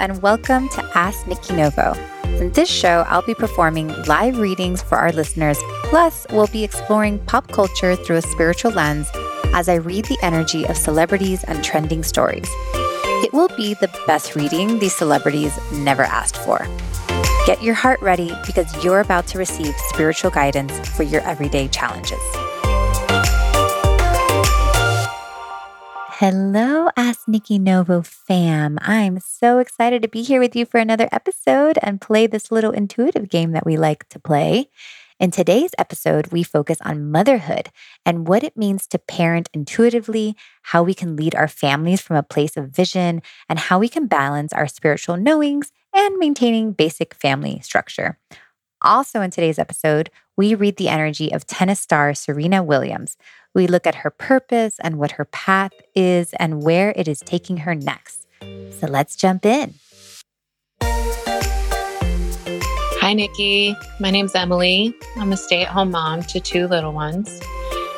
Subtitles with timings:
[0.00, 1.92] and welcome to Ask Nikki Novo.
[2.24, 7.18] In this show, I'll be performing live readings for our listeners, plus, we'll be exploring
[7.26, 9.10] pop culture through a spiritual lens
[9.52, 12.48] as I read the energy of celebrities and trending stories.
[13.22, 16.66] It will be the best reading these celebrities never asked for.
[17.44, 22.18] Get your heart ready because you're about to receive spiritual guidance for your everyday challenges.
[26.20, 28.78] Hello, Ask Nikki Novo fam.
[28.82, 32.72] I'm so excited to be here with you for another episode and play this little
[32.72, 34.68] intuitive game that we like to play.
[35.18, 37.70] In today's episode, we focus on motherhood
[38.04, 42.22] and what it means to parent intuitively, how we can lead our families from a
[42.22, 47.60] place of vision, and how we can balance our spiritual knowings and maintaining basic family
[47.60, 48.18] structure.
[48.82, 53.16] Also, in today's episode, we read the energy of tennis star Serena Williams,
[53.54, 57.58] we look at her purpose and what her path is and where it is taking
[57.58, 58.26] her next.
[58.72, 59.74] So let's jump in.
[63.02, 63.74] Hi, Nikki.
[63.98, 64.94] My name's Emily.
[65.16, 67.40] I'm a stay at home mom to two little ones.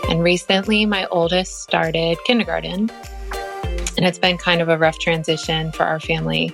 [0.09, 2.91] And recently, my oldest started kindergarten.
[3.97, 6.53] And it's been kind of a rough transition for our family.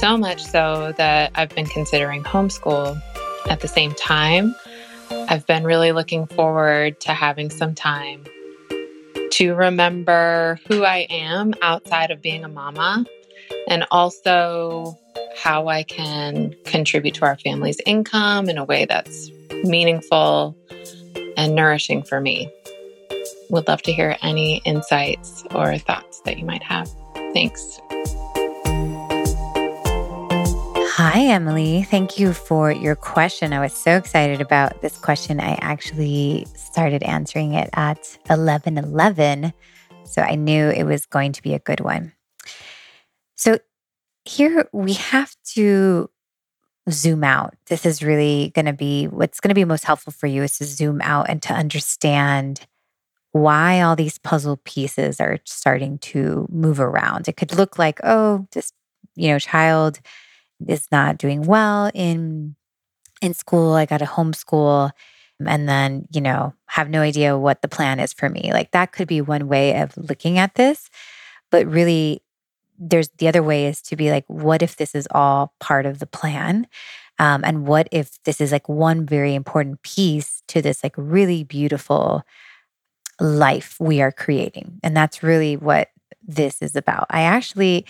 [0.00, 3.00] So much so that I've been considering homeschool.
[3.50, 4.54] At the same time,
[5.28, 8.24] I've been really looking forward to having some time
[9.32, 13.04] to remember who I am outside of being a mama
[13.68, 14.98] and also
[15.36, 19.30] how I can contribute to our family's income in a way that's
[19.64, 20.56] meaningful
[21.36, 22.50] and nourishing for me.
[23.50, 26.88] Would love to hear any insights or thoughts that you might have.
[27.32, 27.80] Thanks.
[30.96, 31.82] Hi, Emily.
[31.82, 33.52] Thank you for your question.
[33.52, 35.40] I was so excited about this question.
[35.40, 39.52] I actually started answering it at 11:11,
[40.04, 42.12] so I knew it was going to be a good one.
[43.34, 43.58] So
[44.24, 46.10] here we have to
[46.88, 47.56] zoom out.
[47.66, 50.58] This is really going to be what's going to be most helpful for you is
[50.58, 52.60] to zoom out and to understand
[53.32, 57.26] why all these puzzle pieces are starting to move around.
[57.26, 58.72] It could look like, oh, this,
[59.16, 59.98] you know, child
[60.68, 62.56] is not doing well in
[63.22, 63.74] in school.
[63.74, 64.90] I got to homeschool
[65.44, 68.50] and then, you know, have no idea what the plan is for me.
[68.52, 70.90] Like that could be one way of looking at this.
[71.50, 72.22] But really,
[72.78, 75.98] there's the other way is to be like, what if this is all part of
[75.98, 76.66] the plan?
[77.18, 81.44] Um, and what if this is like one very important piece to this like really
[81.44, 82.22] beautiful
[83.20, 84.80] life we are creating?
[84.82, 85.88] And that's really what
[86.26, 87.06] this is about.
[87.10, 87.86] I actually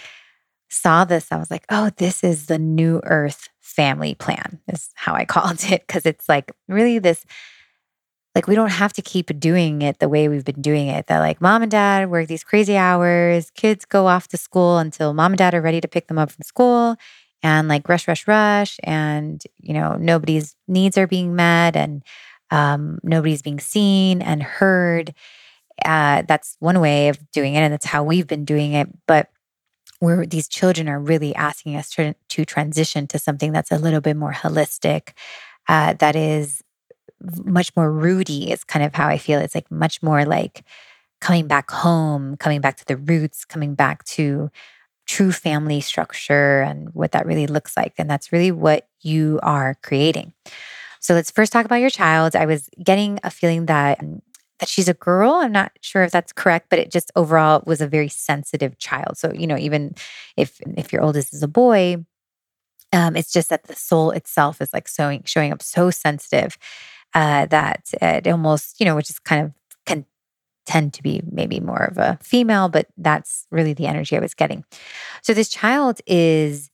[0.74, 5.14] saw this, I was like, oh, this is the new earth family plan, is how
[5.14, 5.86] I called it.
[5.88, 7.24] Cause it's like really this,
[8.34, 11.06] like, we don't have to keep doing it the way we've been doing it.
[11.06, 15.14] That like mom and dad work these crazy hours, kids go off to school until
[15.14, 16.96] mom and dad are ready to pick them up from school
[17.44, 18.78] and like rush, rush, rush.
[18.82, 22.02] And, you know, nobody's needs are being met and
[22.50, 25.14] um, nobody's being seen and heard.
[25.84, 27.58] Uh, that's one way of doing it.
[27.58, 28.88] And that's how we've been doing it.
[29.06, 29.28] But
[30.00, 34.00] where these children are really asking us to, to transition to something that's a little
[34.00, 35.10] bit more holistic,
[35.68, 36.62] uh, that is
[37.44, 39.40] much more rooty, is kind of how I feel.
[39.40, 40.64] It's like much more like
[41.20, 44.50] coming back home, coming back to the roots, coming back to
[45.06, 47.94] true family structure and what that really looks like.
[47.98, 50.32] And that's really what you are creating.
[51.00, 52.34] So let's first talk about your child.
[52.34, 54.02] I was getting a feeling that
[54.64, 55.32] that she's a girl.
[55.32, 59.18] I'm not sure if that's correct, but it just overall was a very sensitive child.
[59.18, 59.94] So, you know, even
[60.38, 61.98] if if your oldest is a boy,
[62.90, 66.56] um, it's just that the soul itself is like showing showing up so sensitive
[67.12, 69.52] uh, that it almost, you know, which is kind of
[69.84, 70.06] can
[70.64, 74.32] tend to be maybe more of a female, but that's really the energy I was
[74.32, 74.64] getting.
[75.20, 76.70] So this child is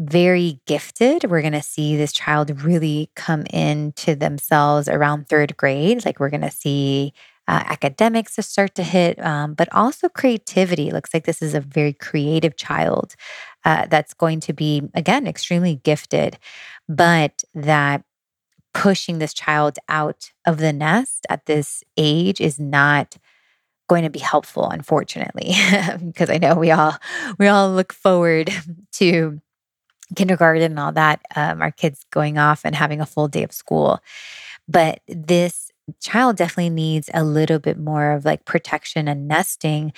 [0.00, 1.30] very gifted.
[1.30, 6.06] We're going to see this child really come into themselves around third grade.
[6.06, 7.12] Like we're going to see
[7.46, 10.90] uh, academics to start to hit, um, but also creativity.
[10.90, 13.14] Looks like this is a very creative child
[13.64, 16.38] uh, that's going to be, again, extremely gifted,
[16.88, 18.02] but that
[18.72, 23.16] pushing this child out of the nest at this age is not
[23.88, 25.52] going to be helpful unfortunately
[26.06, 26.94] because i know we all
[27.38, 28.48] we all look forward
[28.92, 29.40] to
[30.16, 33.52] kindergarten and all that, um, our kids going off and having a full day of
[33.52, 34.00] school.
[34.68, 35.70] But this
[36.00, 39.92] child definitely needs a little bit more of like protection and nesting.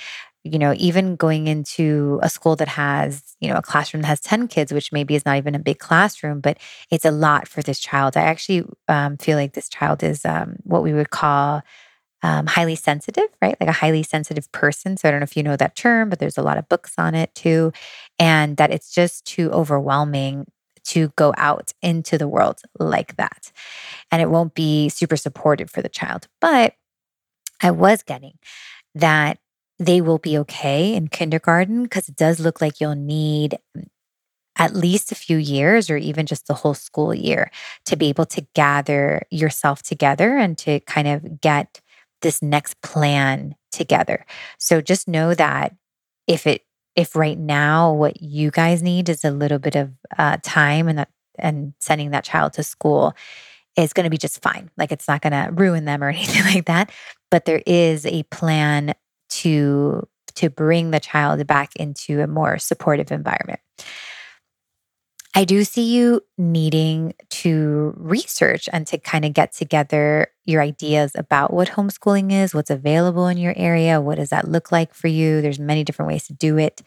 [0.44, 4.20] You know, even going into a school that has, you know, a classroom that has
[4.20, 6.58] 10 kids, which maybe is not even a big classroom, but
[6.90, 8.16] it's a lot for this child.
[8.16, 11.62] I actually um, feel like this child is um, what we would call
[12.22, 13.56] um, highly sensitive, right?
[13.60, 14.96] Like a highly sensitive person.
[14.96, 16.94] So I don't know if you know that term, but there's a lot of books
[16.98, 17.72] on it too.
[18.18, 20.46] And that it's just too overwhelming
[20.84, 23.52] to go out into the world like that.
[24.10, 26.28] And it won't be super supportive for the child.
[26.40, 26.74] But
[27.60, 28.38] I was getting
[28.94, 29.38] that
[29.78, 33.58] they will be okay in kindergarten because it does look like you'll need
[34.56, 37.50] at least a few years or even just the whole school year
[37.86, 41.80] to be able to gather yourself together and to kind of get
[42.22, 44.24] this next plan together.
[44.58, 45.74] So just know that
[46.26, 46.62] if it
[46.94, 50.98] if right now what you guys need is a little bit of uh, time and
[50.98, 51.08] that
[51.38, 53.14] and sending that child to school
[53.76, 54.70] is going to be just fine.
[54.76, 56.90] Like it's not going to ruin them or anything like that.
[57.30, 58.94] But there is a plan
[59.30, 63.60] to to bring the child back into a more supportive environment.
[65.34, 71.12] I do see you needing to research and to kind of get together your ideas
[71.14, 75.08] about what homeschooling is, what's available in your area, what does that look like for
[75.08, 75.40] you?
[75.40, 76.82] There's many different ways to do it,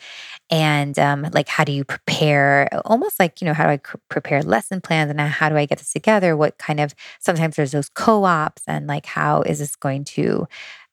[0.52, 2.70] and um, like how do you prepare?
[2.86, 5.80] Almost like you know how do I prepare lesson plans and how do I get
[5.80, 6.38] this together?
[6.38, 10.48] What kind of sometimes there's those co-ops and like how is this going to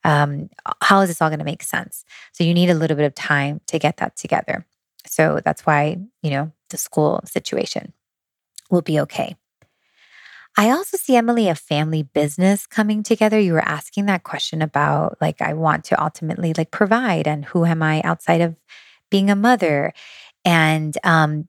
[0.04, 0.48] um,
[0.80, 2.04] how is this all going to make sense?
[2.32, 4.66] So you need a little bit of time to get that together.
[5.06, 7.94] So that's why, you know, the school situation
[8.70, 9.36] will be okay.
[10.56, 13.40] I also see Emily a family business coming together.
[13.40, 17.64] You were asking that question about like I want to ultimately like provide and who
[17.64, 18.56] am I outside of
[19.10, 19.92] being a mother?
[20.44, 21.48] And um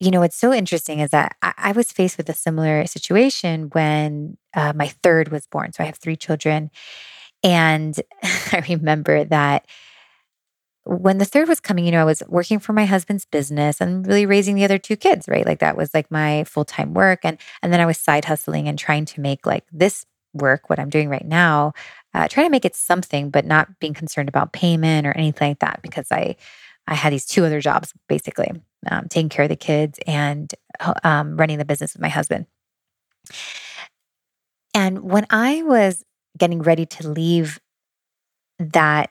[0.00, 3.70] you know what's so interesting is that I, I was faced with a similar situation
[3.72, 5.72] when uh, my third was born.
[5.72, 6.70] So I have three children,
[7.44, 7.94] and
[8.24, 9.66] I remember that
[10.88, 14.06] when the third was coming, you know, I was working for my husband's business and
[14.06, 15.44] really raising the other two kids, right?
[15.44, 17.20] Like that was like my full-time work.
[17.24, 20.78] And and then I was side hustling and trying to make like this work, what
[20.78, 21.74] I'm doing right now,
[22.14, 25.58] uh, trying to make it something, but not being concerned about payment or anything like
[25.58, 26.36] that because I
[26.86, 28.50] I had these two other jobs basically,
[28.90, 32.46] um, taking care of the kids and uh, um, running the business with my husband.
[34.72, 36.02] And when I was
[36.38, 37.60] getting ready to leave
[38.58, 39.10] that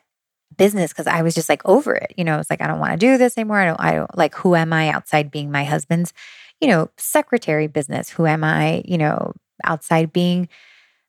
[0.58, 2.12] business because I was just like over it.
[2.18, 3.60] You know, it's like I don't want to do this anymore.
[3.60, 6.12] I don't I don't like who am I outside being my husband's,
[6.60, 8.10] you know, secretary business?
[8.10, 9.32] Who am I, you know,
[9.64, 10.48] outside being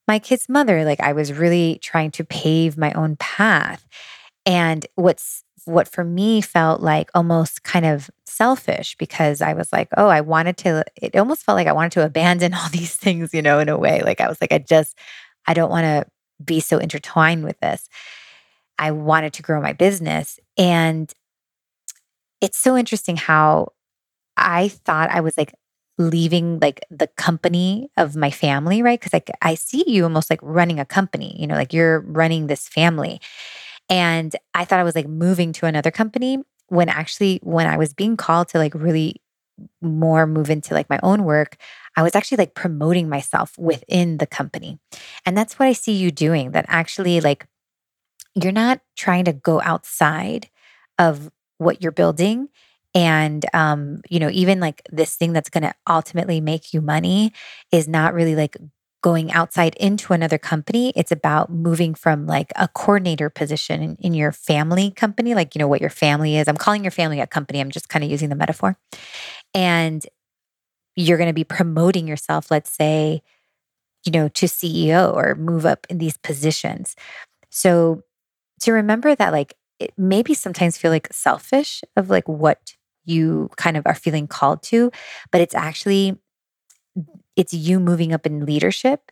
[0.08, 0.86] my kid's mother?
[0.86, 3.86] Like I was really trying to pave my own path.
[4.46, 9.90] And what's what for me felt like almost kind of selfish because I was like,
[9.98, 13.34] oh, I wanted to, it almost felt like I wanted to abandon all these things,
[13.34, 14.02] you know, in a way.
[14.02, 14.98] Like I was like, I just,
[15.46, 16.06] I don't want to
[16.44, 17.90] be so intertwined with this.
[18.80, 20.40] I wanted to grow my business.
[20.58, 21.14] And
[22.42, 23.74] it's so interesting how
[24.38, 25.54] I thought I was like
[25.98, 28.98] leaving like the company of my family, right?
[28.98, 32.48] Because like I see you almost like running a company, you know, like you're running
[32.48, 33.20] this family.
[33.90, 37.94] And I thought I was like moving to another company when actually when I was
[37.94, 39.22] being called to like really
[39.82, 41.58] more move into like my own work,
[41.98, 44.80] I was actually like promoting myself within the company.
[45.26, 47.46] And that's what I see you doing that actually like
[48.44, 50.50] you're not trying to go outside
[50.98, 52.50] of what you're building
[52.96, 57.32] and um you know even like this thing that's going to ultimately make you money
[57.72, 58.58] is not really like
[59.02, 60.92] going outside into another company.
[60.96, 65.60] It's about moving from like a coordinator position in, in your family company like you
[65.60, 66.48] know what your family is.
[66.48, 67.60] I'm calling your family a company.
[67.60, 68.78] I'm just kind of using the metaphor.
[69.54, 70.06] And
[70.96, 73.22] you're going to be promoting yourself let's say
[74.06, 76.96] you know to ceo or move up in these positions.
[77.50, 78.04] So
[78.62, 82.74] to remember that like it maybe sometimes feel like selfish of like what
[83.06, 84.92] you kind of are feeling called to,
[85.32, 86.18] but it's actually
[87.36, 89.12] it's you moving up in leadership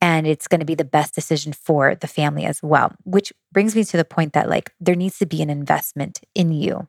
[0.00, 3.74] and it's going to be the best decision for the family as well which brings
[3.74, 6.86] me to the point that like there needs to be an investment in you.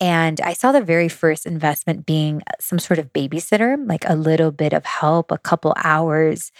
[0.00, 4.50] And i saw the very first investment being some sort of babysitter like a little
[4.50, 6.50] bit of help a couple hours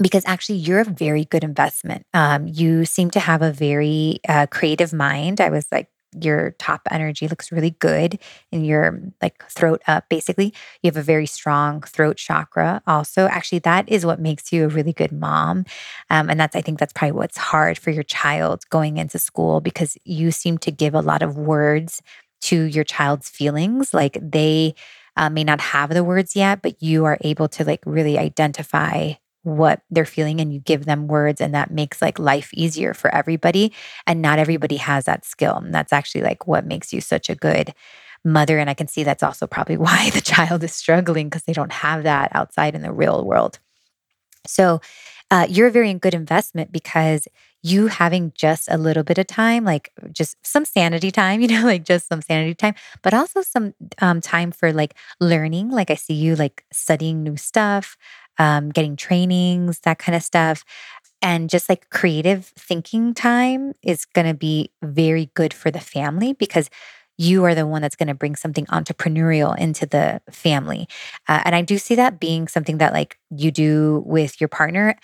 [0.00, 2.04] because actually you're a very good investment.
[2.14, 5.40] Um, you seem to have a very uh, creative mind.
[5.40, 5.88] I was like,
[6.18, 8.18] your top energy looks really good
[8.50, 13.58] in your like throat up basically you have a very strong throat chakra also actually
[13.58, 15.64] that is what makes you a really good mom
[16.08, 19.60] um, and that's i think that's probably what's hard for your child going into school
[19.60, 22.00] because you seem to give a lot of words
[22.40, 24.74] to your child's feelings like they
[25.16, 29.12] uh, may not have the words yet but you are able to like really identify
[29.56, 33.14] what they're feeling and you give them words and that makes like life easier for
[33.14, 33.72] everybody
[34.06, 37.34] and not everybody has that skill and that's actually like what makes you such a
[37.34, 37.74] good
[38.24, 41.52] mother and i can see that's also probably why the child is struggling because they
[41.52, 43.58] don't have that outside in the real world
[44.46, 44.80] so
[45.30, 47.28] uh, you're a very good investment because
[47.62, 51.64] you having just a little bit of time, like just some sanity time, you know,
[51.64, 55.70] like just some sanity time, but also some um, time for like learning.
[55.70, 57.96] Like I see you like studying new stuff,
[58.38, 60.64] um, getting trainings, that kind of stuff.
[61.20, 66.32] And just like creative thinking time is going to be very good for the family
[66.32, 66.70] because
[67.16, 70.88] you are the one that's going to bring something entrepreneurial into the family.
[71.26, 74.94] Uh, and I do see that being something that like you do with your partner.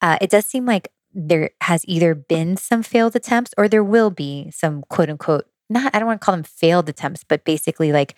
[0.00, 4.10] Uh, it does seem like there has either been some failed attempts or there will
[4.10, 7.92] be some quote unquote not I don't want to call them failed attempts, but basically
[7.92, 8.14] like,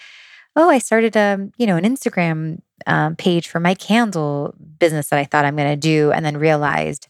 [0.56, 5.08] oh, I started a um, you know an Instagram um, page for my candle business
[5.08, 7.08] that I thought I'm going to do, and then realized,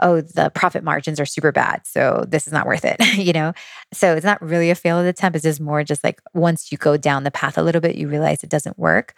[0.00, 2.96] oh, the profit margins are super bad, so this is not worth it.
[3.16, 3.52] you know,
[3.92, 5.36] so it's not really a failed attempt.
[5.36, 8.08] It's just more just like once you go down the path a little bit, you
[8.08, 9.14] realize it doesn't work,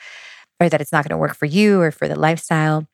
[0.60, 2.86] or that it's not going to work for you or for the lifestyle.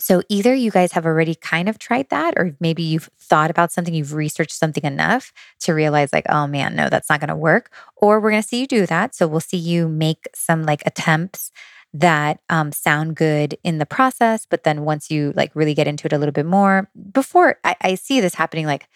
[0.00, 3.70] So either you guys have already kind of tried that, or maybe you've thought about
[3.70, 5.30] something, you've researched something enough
[5.60, 7.70] to realize, like, oh man, no, that's not going to work.
[7.96, 9.14] Or we're going to see you do that.
[9.14, 11.52] So we'll see you make some like attempts
[11.92, 14.46] that um, sound good in the process.
[14.48, 17.76] But then once you like really get into it a little bit more, before I,
[17.80, 18.88] I see this happening like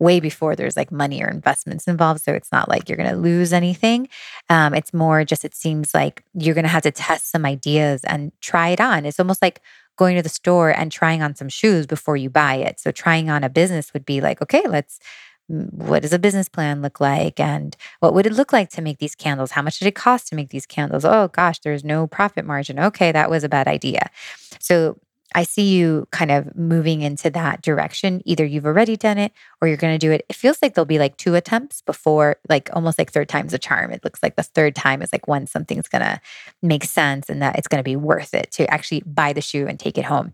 [0.00, 2.20] way before there's like money or investments involved.
[2.22, 4.08] So it's not like you're going to lose anything.
[4.48, 8.04] Um, it's more just, it seems like you're going to have to test some ideas
[8.04, 9.04] and try it on.
[9.04, 9.60] It's almost like
[9.96, 12.78] going to the store and trying on some shoes before you buy it.
[12.78, 15.00] So trying on a business would be like, okay, let's
[15.48, 18.98] what does a business plan look like and what would it look like to make
[18.98, 22.06] these candles how much did it cost to make these candles oh gosh there's no
[22.06, 24.10] profit margin okay that was a bad idea
[24.58, 24.98] so
[25.34, 28.22] I see you kind of moving into that direction.
[28.24, 30.24] Either you've already done it or you're going to do it.
[30.28, 33.58] It feels like there'll be like two attempts before, like almost like third time's a
[33.58, 33.90] charm.
[33.90, 36.20] It looks like the third time is like when something's going to
[36.62, 39.66] make sense and that it's going to be worth it to actually buy the shoe
[39.66, 40.32] and take it home.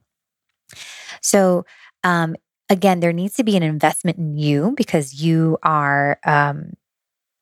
[1.21, 1.67] So,
[2.05, 2.37] um,
[2.71, 6.73] again, there needs to be an investment in you because you are um,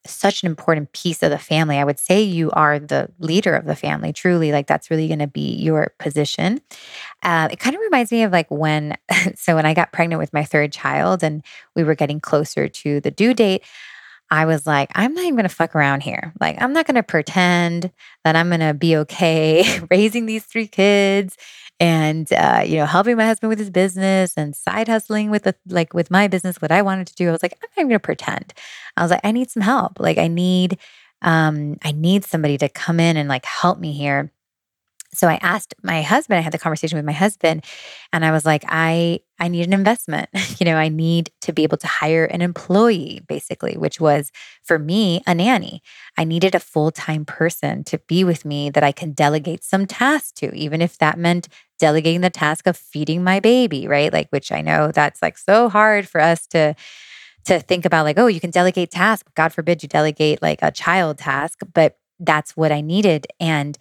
[0.06, 1.78] such an important piece of the family.
[1.78, 4.52] I would say you are the leader of the family, truly.
[4.52, 6.60] Like that's really going to be your position.
[7.22, 8.96] Uh, it kind of reminds me of like when,
[9.36, 11.44] so when I got pregnant with my third child and
[11.76, 13.62] we were getting closer to the due date,
[14.30, 16.32] I was like, I'm not even to fuck around here.
[16.40, 17.92] Like, I'm not to pretend
[18.24, 21.36] that I'm to be okay raising these three kids
[21.82, 25.54] and uh, you know helping my husband with his business and side hustling with the
[25.66, 27.98] like with my business what i wanted to do i was like i'm not gonna
[27.98, 28.54] pretend.
[28.96, 29.98] I was like i need some help.
[29.98, 30.78] Like i need
[31.22, 34.30] um i need somebody to come in and like help me here.
[35.14, 37.64] So i asked my husband i had the conversation with my husband
[38.12, 40.28] and i was like i i need an investment.
[40.60, 44.30] You know i need to be able to hire an employee basically which was
[44.62, 45.82] for me a nanny.
[46.16, 50.32] I needed a full-time person to be with me that i can delegate some tasks
[50.40, 51.48] to even if that meant
[51.80, 54.12] delegating the task of feeding my baby right?
[54.12, 56.74] Like which i know that's like so hard for us to
[57.44, 60.70] to think about like oh you can delegate tasks god forbid you delegate like a
[60.70, 63.26] child task but that's what i needed.
[63.40, 63.76] And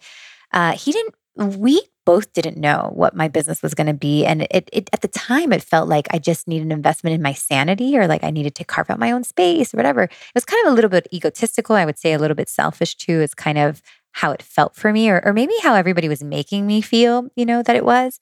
[0.52, 1.14] uh, he didn't
[1.60, 4.24] we both didn't know what my business was going to be.
[4.24, 7.22] And it, it, at the time, it felt like I just needed an investment in
[7.22, 10.02] my sanity or like I needed to carve out my own space or whatever.
[10.02, 11.76] It was kind of a little bit egotistical.
[11.76, 13.82] I would say a little bit selfish too, is kind of
[14.12, 17.46] how it felt for me or, or maybe how everybody was making me feel, you
[17.46, 18.18] know, that it was.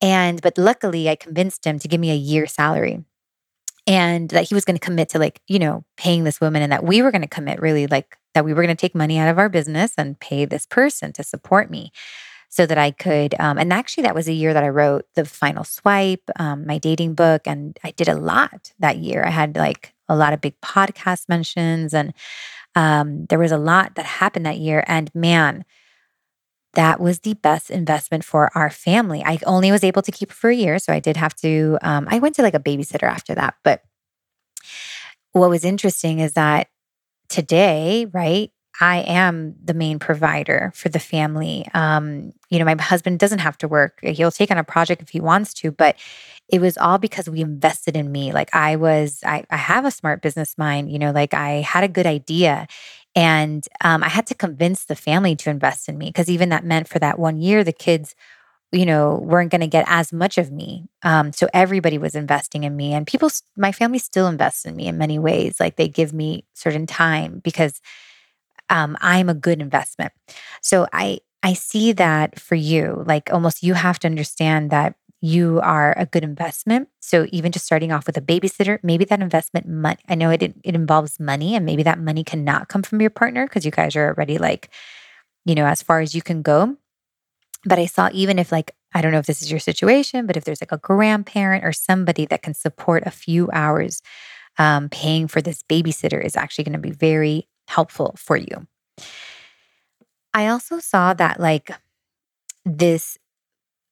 [0.00, 3.04] And, but luckily, I convinced him to give me a year salary
[3.86, 6.72] and that he was going to commit to like, you know, paying this woman and
[6.72, 9.18] that we were going to commit really like that we were going to take money
[9.18, 11.92] out of our business and pay this person to support me
[12.52, 13.34] so that I could.
[13.40, 16.76] Um, and actually, that was a year that I wrote the final swipe, um, my
[16.76, 19.24] dating book, and I did a lot that year.
[19.24, 22.12] I had like a lot of big podcast mentions, and
[22.74, 24.84] um, there was a lot that happened that year.
[24.86, 25.64] And man,
[26.74, 29.22] that was the best investment for our family.
[29.24, 31.78] I only was able to keep it for a year, so I did have to.
[31.80, 33.80] Um, I went to like a babysitter after that, but
[35.32, 36.68] what was interesting is that
[37.30, 38.50] today, right?
[38.80, 41.66] I am the main provider for the family.
[41.74, 44.00] Um, you know, my husband doesn't have to work.
[44.02, 45.96] He'll take on a project if he wants to, but
[46.48, 48.32] it was all because we invested in me.
[48.32, 51.84] Like I was, I, I have a smart business mind, you know, like I had
[51.84, 52.66] a good idea.
[53.14, 56.64] And um, I had to convince the family to invest in me because even that
[56.64, 58.14] meant for that one year, the kids
[58.72, 60.88] you know, weren't going to get as much of me.
[61.02, 64.86] Um, so everybody was investing in me, and people, my family still invests in me
[64.86, 65.60] in many ways.
[65.60, 67.82] Like they give me certain time because
[68.72, 70.12] um, I'm a good investment.
[70.62, 75.60] So I I see that for you, like almost you have to understand that you
[75.62, 76.88] are a good investment.
[77.00, 79.98] So even just starting off with a babysitter, maybe that investment money.
[80.08, 83.46] I know it it involves money, and maybe that money cannot come from your partner
[83.46, 84.70] because you guys are already like,
[85.46, 86.76] you know, as far as you can go
[87.64, 90.36] But I saw even if, like, I don't know if this is your situation, but
[90.36, 94.02] if there's like a grandparent or somebody that can support a few hours,
[94.58, 98.66] um, paying for this babysitter is actually going to be very helpful for you.
[100.34, 101.70] I also saw that, like,
[102.64, 103.18] this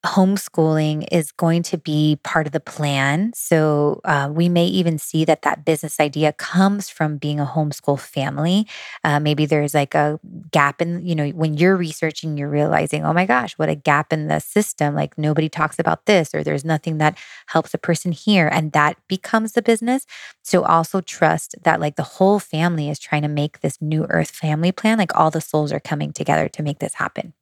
[0.04, 3.32] homeschooling is going to be part of the plan.
[3.34, 8.00] So uh, we may even see that that business idea comes from being a homeschool
[8.00, 8.66] family.
[9.04, 10.18] Uh, maybe there's like a
[10.50, 14.10] gap in, you know, when you're researching, you're realizing, oh my gosh, what a gap
[14.10, 14.94] in the system.
[14.94, 18.48] Like nobody talks about this, or there's nothing that helps a person here.
[18.50, 20.06] And that becomes the business.
[20.42, 24.30] So also trust that like the whole family is trying to make this new earth
[24.30, 24.96] family plan.
[24.96, 27.34] Like all the souls are coming together to make this happen.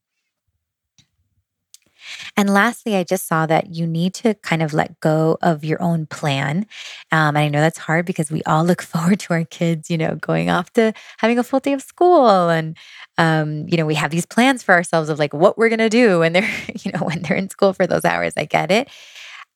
[2.37, 5.81] And lastly, I just saw that you need to kind of let go of your
[5.83, 6.67] own plan.
[7.13, 9.99] Um, and I know that's hard because we all look forward to our kids, you
[9.99, 12.49] know, going off to having a full day of school.
[12.49, 12.77] And,
[13.17, 15.89] um, you know, we have these plans for ourselves of like what we're going to
[15.89, 16.51] do when they're,
[16.83, 18.35] you know, when they're in school for those hours.
[18.37, 18.89] I get it.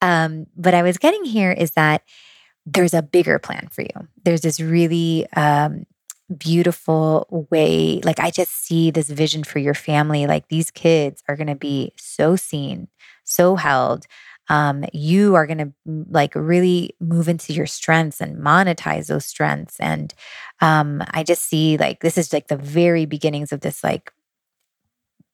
[0.00, 2.02] Um, but I was getting here is that
[2.66, 4.08] there's a bigger plan for you.
[4.24, 5.84] There's this really um,
[6.32, 8.00] beautiful way.
[8.04, 10.26] Like, I just see this vision for your family.
[10.26, 12.88] Like, these kids are going to be so seen,
[13.24, 14.06] so held.
[14.48, 15.72] Um, you are going to
[16.10, 19.78] like really move into your strengths and monetize those strengths.
[19.78, 20.12] And
[20.60, 24.12] um, I just see like this is like the very beginnings of this like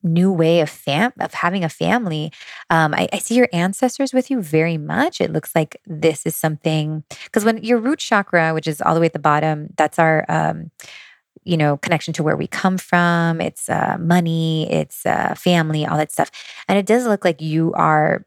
[0.02, 2.33] new way of fam of having a family.
[2.71, 5.21] Um, I, I, see your ancestors with you very much.
[5.21, 9.00] It looks like this is something because when your root chakra, which is all the
[9.00, 10.71] way at the bottom, that's our um,
[11.45, 13.40] you know connection to where we come from.
[13.40, 16.31] It's uh, money, it's uh, family, all that stuff,
[16.69, 18.25] and it does look like you are.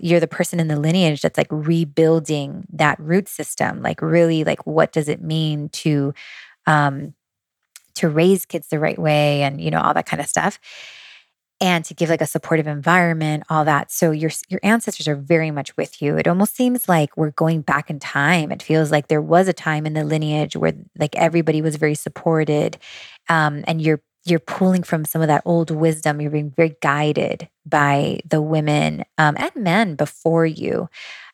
[0.00, 3.82] You're the person in the lineage that's like rebuilding that root system.
[3.82, 6.14] Like, really, like, what does it mean to
[6.66, 7.12] um,
[7.96, 10.58] to raise kids the right way and you know all that kind of stuff
[11.60, 13.90] and to give like a supportive environment all that.
[13.90, 16.16] So your your ancestors are very much with you.
[16.16, 18.52] It almost seems like we're going back in time.
[18.52, 21.94] It feels like there was a time in the lineage where like everybody was very
[21.94, 22.78] supported
[23.28, 26.20] um, and you're you're pulling from some of that old wisdom.
[26.20, 30.88] You're being very guided by the women um, and men before you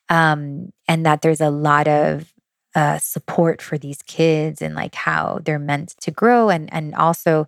[0.08, 2.32] um, and that there's a lot of
[2.74, 7.46] uh, support for these kids and like how they're meant to grow and and also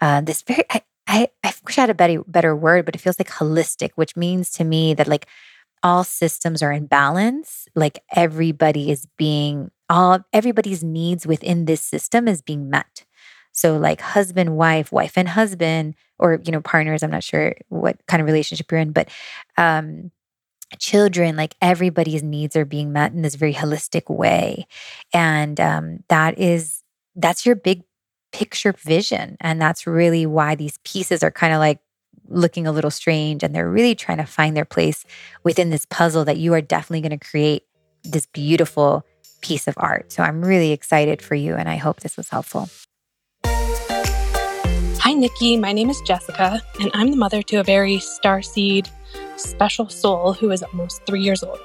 [0.00, 3.00] uh, this very I, I, I wish I had a better better word, but it
[3.00, 5.26] feels like holistic, which means to me that like
[5.82, 7.68] all systems are in balance.
[7.74, 13.04] Like everybody is being all everybody's needs within this system is being met.
[13.52, 17.98] So like husband, wife, wife and husband, or you know, partners, I'm not sure what
[18.06, 19.08] kind of relationship you're in, but
[19.56, 20.10] um
[20.78, 24.66] children like everybody's needs are being met in this very holistic way.
[25.12, 26.82] And um, that is
[27.16, 27.82] that's your big
[28.32, 29.36] picture vision.
[29.40, 31.80] And that's really why these pieces are kind of like
[32.28, 33.42] looking a little strange.
[33.42, 35.04] And they're really trying to find their place
[35.44, 37.64] within this puzzle that you are definitely going to create
[38.04, 39.04] this beautiful
[39.40, 40.12] piece of art.
[40.12, 42.68] So i'm really excited for you and i hope this was helpful.
[45.00, 45.56] Hi, Nikki.
[45.56, 48.90] My name is Jessica, and I'm the mother to a very star seed
[49.38, 51.58] special soul who is almost three years old.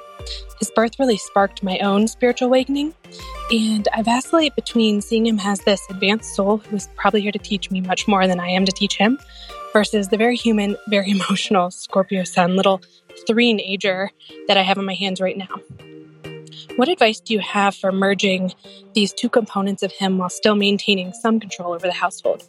[0.60, 2.94] His birth really sparked my own spiritual awakening,
[3.52, 7.40] and I vacillate between seeing him as this advanced soul who is probably here to
[7.40, 9.20] teach me much more than I am to teach him,
[9.74, 12.82] versus the very human, very emotional Scorpio sun, little
[13.28, 14.10] threenager
[14.48, 15.60] that I have in my hands right now.
[16.76, 18.54] What advice do you have for merging
[18.94, 22.48] these two components of him while still maintaining some control over the household?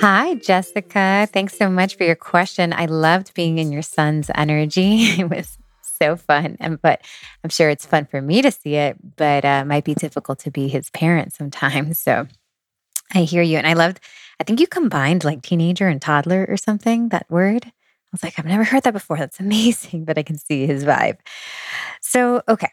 [0.00, 1.28] Hi, Jessica.
[1.32, 2.72] Thanks so much for your question.
[2.72, 5.06] I loved being in your son's energy.
[5.18, 5.58] It was
[5.98, 6.56] so fun.
[6.60, 7.00] And but
[7.42, 10.50] I'm sure it's fun for me to see it, but uh, might be difficult to
[10.50, 11.98] be his parent sometimes.
[11.98, 12.26] So
[13.14, 13.56] I hear you.
[13.58, 14.00] And I loved,
[14.40, 17.64] I think you combined like teenager and toddler or something, that word.
[17.64, 19.16] I was like, I've never heard that before.
[19.16, 21.18] That's amazing, but I can see his vibe.
[22.00, 22.70] So, okay.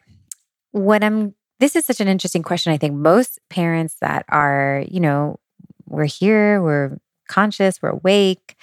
[0.72, 2.74] What I'm, this is such an interesting question.
[2.74, 5.40] I think most parents that are, you know,
[5.88, 8.56] we're here, we're conscious, we're awake.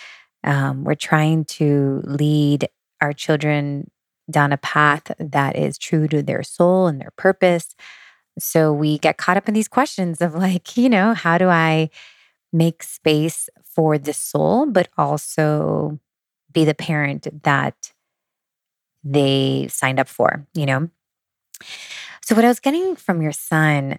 [0.44, 2.68] Um, we're trying to lead
[3.01, 3.90] our children
[4.31, 7.75] down a path that is true to their soul and their purpose.
[8.38, 11.90] So we get caught up in these questions of like, you know, how do I
[12.53, 15.99] make space for the soul, but also
[16.53, 17.92] be the parent that
[19.05, 20.90] they signed up for, you know?
[22.23, 23.99] So, what I was getting from your son,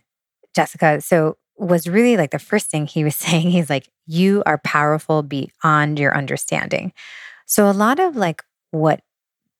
[0.55, 3.51] Jessica, so was really like the first thing he was saying.
[3.51, 6.93] He's like, You are powerful beyond your understanding.
[7.45, 9.01] So, a lot of like what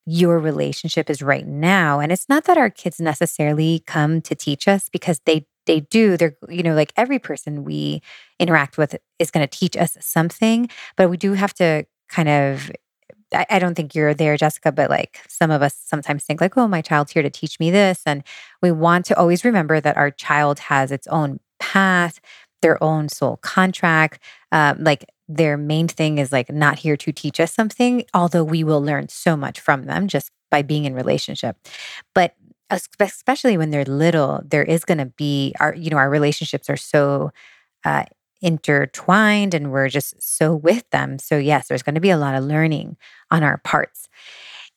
[0.06, 4.68] your relationship is right now, and it's not that our kids necessarily come to teach
[4.68, 8.02] us because they they do, they're, you know, like every person we
[8.40, 12.72] interact with is going to teach us something, but we do have to kind of
[13.34, 16.58] I, I don't think you're there, Jessica, but like some of us sometimes think like,
[16.58, 18.02] oh, my child's here to teach me this.
[18.06, 18.24] And
[18.62, 22.20] we want to always remember that our child has its own path,
[22.62, 24.20] their own soul contract.
[24.52, 28.64] Um, like their main thing is like not here to teach us something, although we
[28.64, 31.56] will learn so much from them just by being in relationship.
[32.14, 32.36] But
[33.00, 36.78] especially when they're little, there is going to be our, you know, our relationships are
[36.78, 37.32] so
[37.86, 38.06] uh,
[38.42, 41.20] intertwined and we're just so with them.
[41.20, 42.98] So, yes, there's going to be a lot of learning
[43.30, 44.10] on our parts.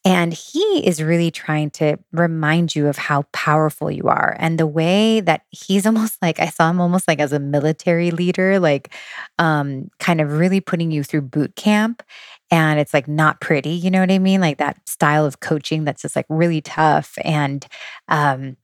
[0.07, 4.37] And he is really trying to remind you of how powerful you are.
[4.39, 8.11] And the way that he's almost like, I saw him almost like as a military
[8.11, 8.95] leader, like
[9.39, 12.03] um, kind of really putting you through boot camp.
[12.51, 14.41] And it's like not pretty, you know what I mean?
[14.41, 17.67] Like that style of coaching that's just like really tough and
[18.09, 18.57] um,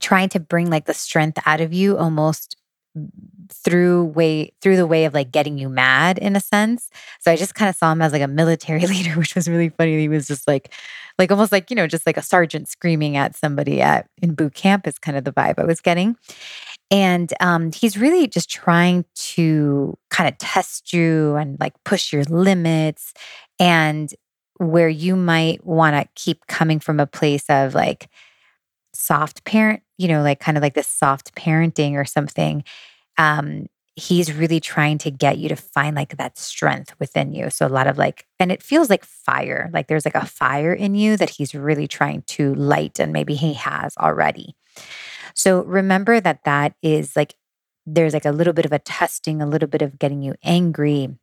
[0.00, 2.56] trying to bring like the strength out of you almost
[3.50, 6.90] through way through the way of like getting you mad in a sense.
[7.20, 9.68] So I just kind of saw him as like a military leader, which was really
[9.70, 9.98] funny.
[9.98, 10.72] He was just like
[11.18, 14.54] like almost like, you know, just like a sergeant screaming at somebody at in boot
[14.54, 16.16] camp is kind of the vibe I was getting.
[16.90, 22.24] And um, he's really just trying to kind of test you and like push your
[22.24, 23.14] limits
[23.58, 24.12] and
[24.58, 28.08] where you might want to keep coming from a place of like
[28.92, 32.64] soft parent, you know, like kind of like this soft parenting or something.
[33.16, 37.48] Um, he's really trying to get you to find like that strength within you.
[37.48, 40.74] So a lot of like, and it feels like fire, like there's like a fire
[40.74, 44.56] in you that he's really trying to light, and maybe he has already.
[45.34, 47.36] So remember that that is like,
[47.86, 51.16] there's like a little bit of a testing, a little bit of getting you angry.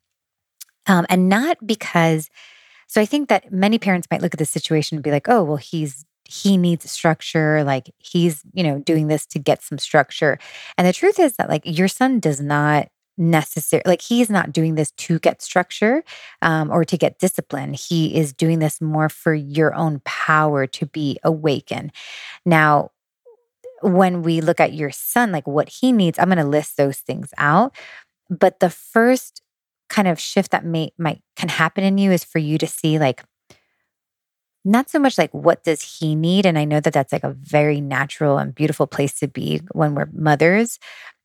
[0.88, 2.30] Um, and not because,
[2.88, 5.44] so I think that many parents might look at the situation and be like, oh,
[5.44, 10.40] well, he's he needs structure like he's you know doing this to get some structure.
[10.78, 14.76] And the truth is that like your son does not necessary like he's not doing
[14.76, 16.04] this to get structure
[16.42, 17.74] um, or to get discipline.
[17.74, 21.92] He is doing this more for your own power to be awakened.
[22.46, 22.92] Now
[23.82, 27.00] when we look at your son like what he needs i'm going to list those
[27.00, 27.76] things out
[28.30, 29.42] but the first
[29.90, 32.98] kind of shift that may might can happen in you is for you to see
[32.98, 33.24] like
[34.64, 37.32] not so much like what does he need and i know that that's like a
[37.32, 40.80] very natural and beautiful place to be when we're mothers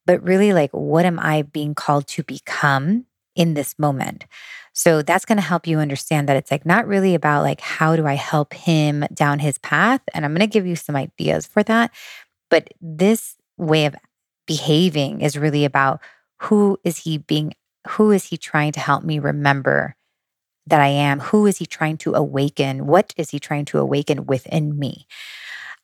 [0.07, 3.05] but really like what am i being called to become
[3.37, 4.25] in this moment?
[4.73, 7.95] So that's going to help you understand that it's like not really about like how
[7.95, 11.47] do i help him down his path and i'm going to give you some ideas
[11.47, 11.93] for that
[12.51, 13.95] but this way of
[14.47, 16.01] behaving is really about
[16.43, 17.55] who is he being
[17.89, 19.97] who is he trying to help me remember
[20.67, 21.21] that I am?
[21.21, 22.87] Who is he trying to awaken?
[22.87, 25.07] What is he trying to awaken within me?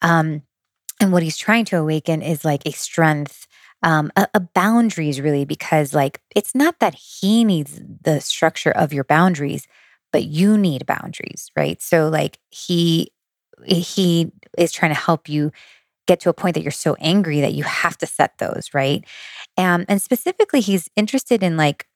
[0.02, 0.42] Um,
[1.00, 3.46] and what he's trying to awaken is like a strength,
[3.82, 8.92] um, a, a boundaries, really, because like it's not that he needs the structure of
[8.92, 9.66] your boundaries,
[10.12, 11.80] but you need boundaries, right?
[11.82, 13.12] So like he
[13.66, 15.52] he is trying to help you
[16.06, 19.04] get to a point that you're so angry that you have to set those, right?
[19.56, 21.86] Um, and specifically, he's interested in like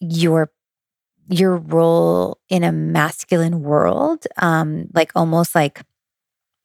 [0.00, 0.50] your
[1.28, 5.82] your role in a masculine world um like almost like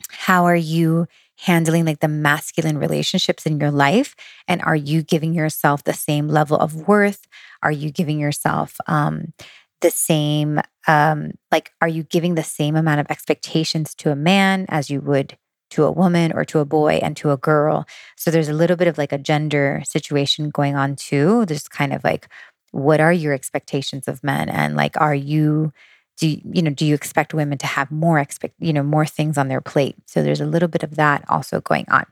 [0.10, 4.16] how are you handling like the masculine relationships in your life?
[4.48, 7.28] And are you giving yourself the same level of worth?
[7.64, 9.34] Are you giving yourself um
[9.82, 14.66] the same um like are you giving the same amount of expectations to a man
[14.70, 15.38] as you would
[15.72, 17.86] to a woman or to a boy and to a girl?
[18.18, 21.94] So there's a little bit of like a gender situation going on too there's kind
[21.94, 22.28] of like
[22.72, 24.50] what are your expectations of men?
[24.50, 25.72] And like are you
[26.18, 29.38] do you, know do you expect women to have more expect you know more things
[29.38, 29.96] on their plate?
[30.06, 32.06] So there's a little bit of that also going on.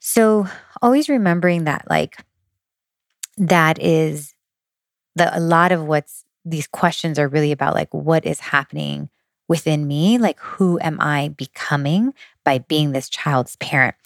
[0.00, 0.46] So
[0.82, 2.18] always remembering that like
[3.38, 4.34] that is
[5.16, 9.08] the a lot of what's these questions are really about like what is happening
[9.48, 10.18] within me?
[10.18, 13.96] Like who am i becoming by being this child's parent?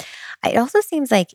[0.44, 1.34] It also seems like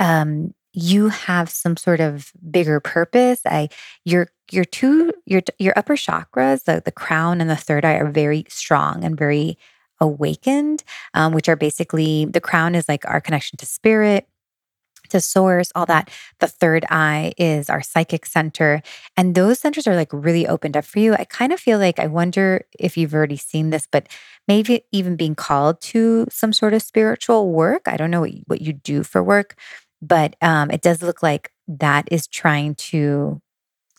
[0.00, 3.40] um you have some sort of bigger purpose.
[3.46, 3.70] I
[4.04, 8.10] your your two your your upper chakras, the the crown and the third eye, are
[8.10, 9.56] very strong and very
[10.00, 10.84] awakened,
[11.14, 14.28] um, which are basically the crown is like our connection to spirit,
[15.08, 16.10] to source, all that.
[16.40, 18.82] The third eye is our psychic center.
[19.16, 21.14] And those centers are like really opened up for you.
[21.14, 24.08] I kind of feel like I wonder if you've already seen this, but
[24.46, 27.88] maybe even being called to some sort of spiritual work.
[27.88, 29.56] I don't know what you, what you do for work,
[30.06, 33.40] but um, it does look like that is trying to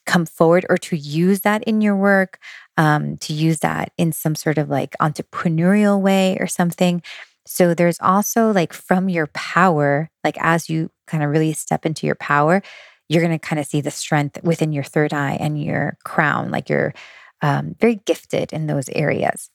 [0.05, 2.39] come forward or to use that in your work,
[2.77, 7.01] um, to use that in some sort of like entrepreneurial way or something.
[7.45, 12.05] So there's also like from your power, like as you kind of really step into
[12.05, 12.61] your power,
[13.09, 16.51] you're going to kind of see the strength within your third eye and your crown.
[16.51, 16.93] Like you're
[17.41, 19.49] um, very gifted in those areas.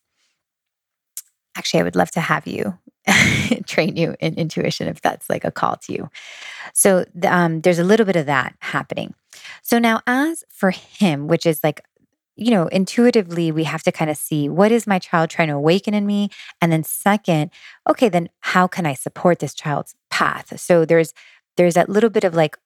[1.56, 2.78] Actually, I would love to have you
[3.66, 6.10] train you in intuition if that's like a call to you.
[6.72, 9.14] So um, there's a little bit of that happening.
[9.62, 11.82] So now, as for him, which is like
[12.36, 15.54] you know, intuitively, we have to kind of see what is my child trying to
[15.54, 16.30] awaken in me?
[16.60, 17.50] And then, second,
[17.88, 20.58] okay, then how can I support this child's path?
[20.58, 21.12] So there's,
[21.56, 22.56] there's that little bit of like,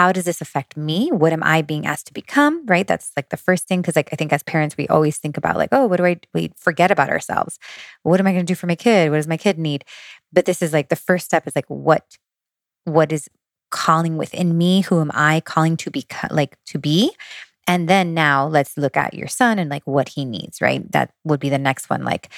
[0.00, 1.10] how does this affect me?
[1.12, 2.64] What am I being asked to become?
[2.64, 2.86] Right.
[2.86, 3.82] That's like the first thing.
[3.82, 6.18] Cause like I think as parents, we always think about like, oh, what do I
[6.32, 7.58] we forget about ourselves?
[8.02, 9.10] What am I going to do for my kid?
[9.10, 9.84] What does my kid need?
[10.32, 12.16] But this is like the first step is like what
[12.84, 13.28] what is
[13.70, 14.80] calling within me?
[14.80, 17.12] Who am I calling to be like to be?
[17.66, 20.90] And then now let's look at your son and like what he needs, right?
[20.92, 22.04] That would be the next one.
[22.04, 22.30] Like,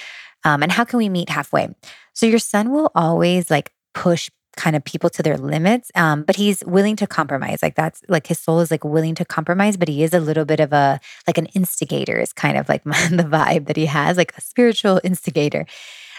[0.43, 1.73] um, and how can we meet halfway?
[2.11, 6.35] So your son will always like push kind of people to their limits um, but
[6.35, 9.87] he's willing to compromise like that's like his soul is like willing to compromise but
[9.87, 13.27] he is a little bit of a like an instigator is kind of like the
[13.29, 15.65] vibe that he has like a spiritual instigator.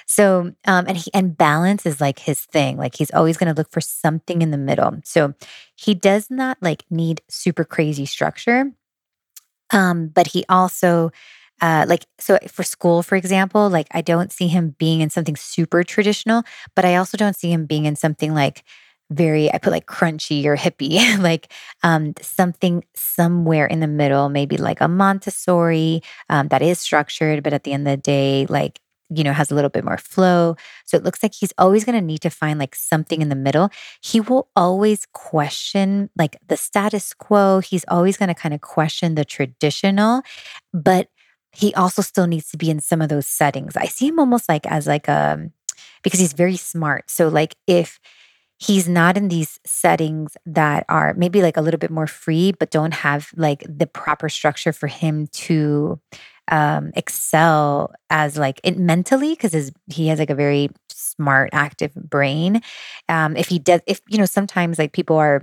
[0.07, 3.59] So um and he and balance is like his thing like he's always going to
[3.59, 5.01] look for something in the middle.
[5.05, 5.35] So
[5.75, 8.73] he does not like need super crazy structure
[9.73, 11.11] um, but he also,
[11.61, 15.37] uh, like, so for school, for example, like I don't see him being in something
[15.37, 16.43] super traditional,
[16.75, 18.65] but I also don't see him being in something like
[19.11, 24.57] very, I put like crunchy or hippie, like um, something somewhere in the middle, maybe
[24.57, 28.81] like a Montessori um, that is structured, but at the end of the day, like
[29.11, 30.57] you know, has a little bit more flow.
[30.87, 33.37] So it looks like he's always going to need to find like something in the
[33.37, 33.69] middle.
[34.03, 37.61] He will always question like the status quo.
[37.61, 40.23] He's always going to kind of question the traditional,
[40.73, 41.09] but
[41.55, 43.77] he also still needs to be in some of those settings.
[43.77, 45.53] I see him almost like as like a, um,
[46.03, 47.11] because he's very smart.
[47.11, 47.99] So like if,
[48.57, 52.71] he's not in these settings that are maybe like a little bit more free but
[52.71, 56.01] don't have like the proper structure for him to
[56.49, 62.61] um, excel as like it mentally because he has like a very smart, active brain.
[63.09, 65.43] Um, if he does, if you know, sometimes like people are,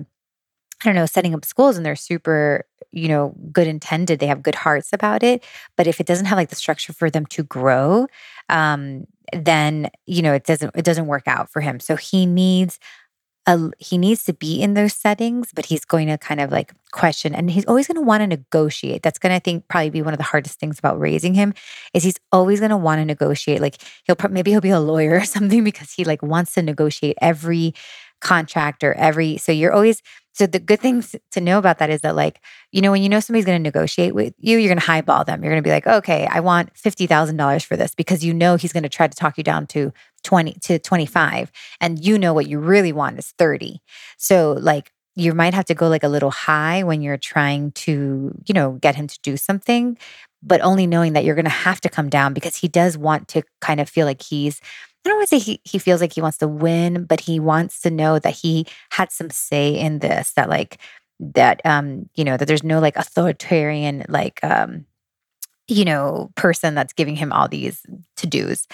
[0.84, 4.20] I don't know, setting up schools and they're super, you know, good intended.
[4.20, 5.44] They have good hearts about it,
[5.78, 8.08] but if it doesn't have like the structure for them to grow,
[8.50, 11.80] um, then you know it doesn't it doesn't work out for him.
[11.80, 12.80] So he needs
[13.48, 16.74] a, he needs to be in those settings, but he's going to kind of like
[16.92, 19.02] question and he's always going to want to negotiate.
[19.02, 21.54] That's going to, I think, probably be one of the hardest things about raising him
[21.94, 23.60] is he's always going to want to negotiate.
[23.60, 27.18] Like he'll, maybe he'll be a lawyer or something because he like wants to negotiate
[27.22, 27.74] every
[28.22, 30.02] contract or every, so you're always,
[30.34, 32.40] so the good things to know about that is that like,
[32.72, 35.26] you know, when you know somebody's going to negotiate with you, you're going to highball
[35.26, 35.44] them.
[35.44, 38.72] You're going to be like, okay, I want $50,000 for this because you know he's
[38.72, 39.92] going to try to talk you down to
[40.24, 43.82] 20 to 25 and you know what you really want is 30.
[44.18, 48.34] So like you might have to go like a little high when you're trying to,
[48.46, 49.98] you know, get him to do something,
[50.44, 53.28] but only knowing that you're going to have to come down because he does want
[53.30, 54.60] to kind of feel like he's
[55.04, 57.40] I don't want to say he, he feels like he wants to win, but he
[57.40, 60.78] wants to know that he had some say in this, that like
[61.20, 64.86] that um, you know, that there's no like authoritarian like um,
[65.68, 67.82] you know, person that's giving him all these
[68.18, 68.68] to-dos.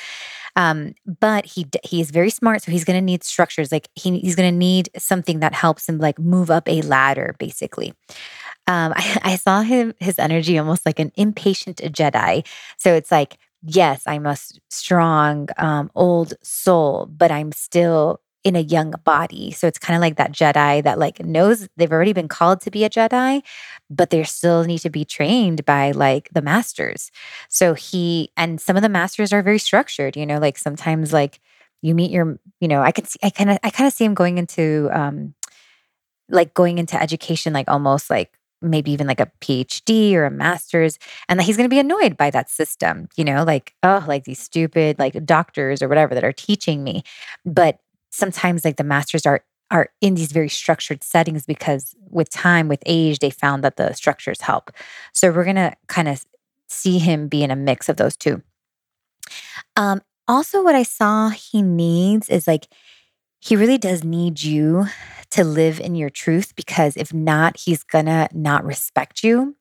[0.55, 3.71] Um, but he he is very smart, so he's going to need structures.
[3.71, 7.35] Like he, he's going to need something that helps him like move up a ladder,
[7.37, 7.93] basically.
[8.67, 12.45] Um, I, I saw him his energy almost like an impatient Jedi.
[12.77, 14.37] So it's like yes, I'm a
[14.69, 19.51] strong, um, old soul, but I'm still in a young body.
[19.51, 22.71] So it's kind of like that Jedi that like knows they've already been called to
[22.71, 23.41] be a Jedi,
[23.89, 27.11] but they still need to be trained by like the masters.
[27.49, 31.39] So he and some of the masters are very structured, you know, like sometimes like
[31.81, 34.05] you meet your, you know, I can see I kind of I kind of see
[34.05, 35.33] him going into um
[36.29, 40.97] like going into education like almost like maybe even like a PhD or a master's,
[41.29, 44.23] and that he's going to be annoyed by that system, you know, like, oh, like
[44.23, 47.03] these stupid like doctors or whatever that are teaching me.
[47.45, 52.67] But sometimes like the masters are are in these very structured settings because with time,
[52.69, 54.71] with age, they found that the structures help.
[55.11, 56.23] So we're going to kind of
[56.69, 58.41] see him be in a mix of those two.
[59.75, 62.67] Um, also, what I saw he needs is like,
[63.39, 64.87] he really does need you
[65.31, 69.55] to live in your truth because if not, he's gonna not respect you.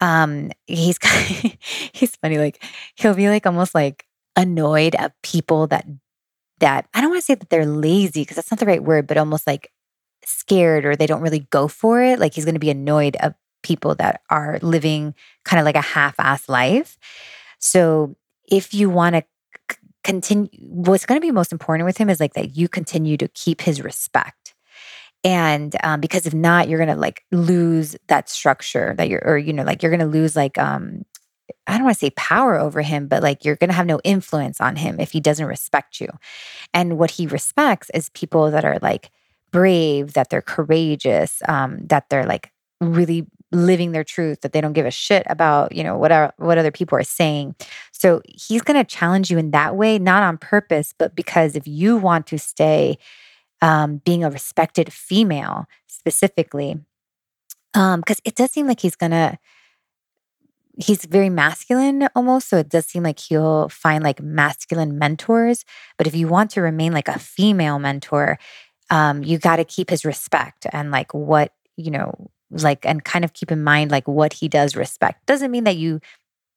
[0.00, 0.98] Um, he's
[1.92, 2.62] he's funny, like
[2.94, 4.06] he'll be like almost like
[4.36, 5.86] annoyed at people that
[6.60, 9.06] that I don't want to say that they're lazy because that's not the right word,
[9.06, 9.70] but almost like
[10.24, 12.18] scared or they don't really go for it.
[12.18, 16.48] Like he's gonna be annoyed of people that are living kind of like a half-ass
[16.48, 16.96] life.
[17.58, 18.16] So
[18.50, 19.24] if you want to
[20.04, 23.28] continue what's going to be most important with him is like that you continue to
[23.28, 24.37] keep his respect
[25.24, 29.52] and um, because if not you're to like lose that structure that you're or you
[29.52, 31.04] know like you're to lose like um
[31.66, 34.00] i don't want to say power over him but like you're going to have no
[34.04, 36.08] influence on him if he doesn't respect you.
[36.72, 39.10] And what he respects is people that are like
[39.50, 44.74] brave that they're courageous um that they're like really living their truth that they don't
[44.74, 47.56] give a shit about you know what are, what other people are saying.
[47.92, 51.66] So he's going to challenge you in that way not on purpose but because if
[51.66, 52.98] you want to stay
[53.60, 56.76] um, being a respected female specifically
[57.74, 59.38] um because it does seem like he's to
[60.76, 65.64] he's very masculine almost so it does seem like he'll find like masculine mentors
[65.96, 68.38] but if you want to remain like a female mentor
[68.90, 73.24] um you got to keep his respect and like what you know like and kind
[73.24, 75.26] of keep in mind like what he does respect.
[75.26, 76.00] Doesn't mean that you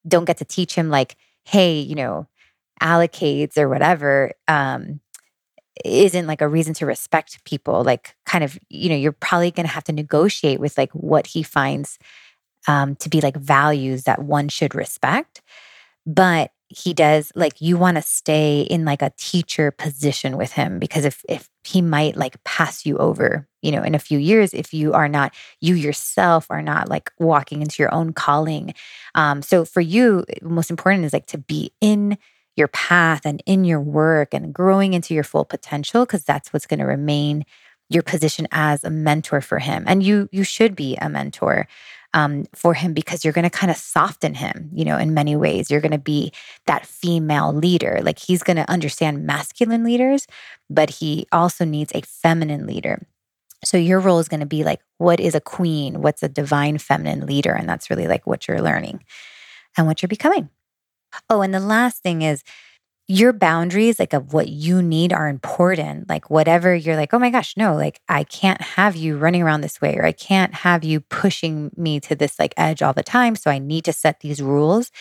[0.08, 2.28] don't get to teach him like hey you know
[2.82, 5.00] allocates or whatever um
[5.86, 9.66] isn't like a reason to respect people like kind of you know you're probably going
[9.66, 11.98] to have to negotiate with like what he finds
[12.68, 15.42] um to be like values that one should respect.
[16.06, 20.80] But he does like you want to stay in like a teacher position with him
[20.80, 24.54] because if if he might like pass you over you know in a few years
[24.54, 28.74] if you are not you yourself are not like walking into your own calling.
[29.16, 32.18] Um so for you most important is like to be in
[32.56, 36.68] your path and in your work and growing into your full potential because that's what's
[36.68, 37.46] going to remain
[37.90, 41.68] your position as a mentor for him and you you should be a mentor
[42.14, 45.36] um, for him because you're going to kind of soften him, you know, in many
[45.36, 45.72] ways.
[45.72, 46.32] You're going to be
[46.66, 48.00] that female leader.
[48.02, 50.28] Like he's going to understand masculine leaders,
[50.70, 53.06] but he also needs a feminine leader.
[53.64, 56.02] So your role is going to be like, what is a queen?
[56.02, 57.54] What's a divine feminine leader?
[57.54, 59.04] And that's really like what you're learning
[59.78, 60.50] and what you're becoming.
[61.30, 62.44] Oh, and the last thing is,
[63.08, 67.30] your boundaries like of what you need are important like whatever you're like oh my
[67.30, 70.82] gosh no like i can't have you running around this way or i can't have
[70.84, 74.22] you pushing me to this like edge all the time so i need to set
[74.22, 74.92] these rules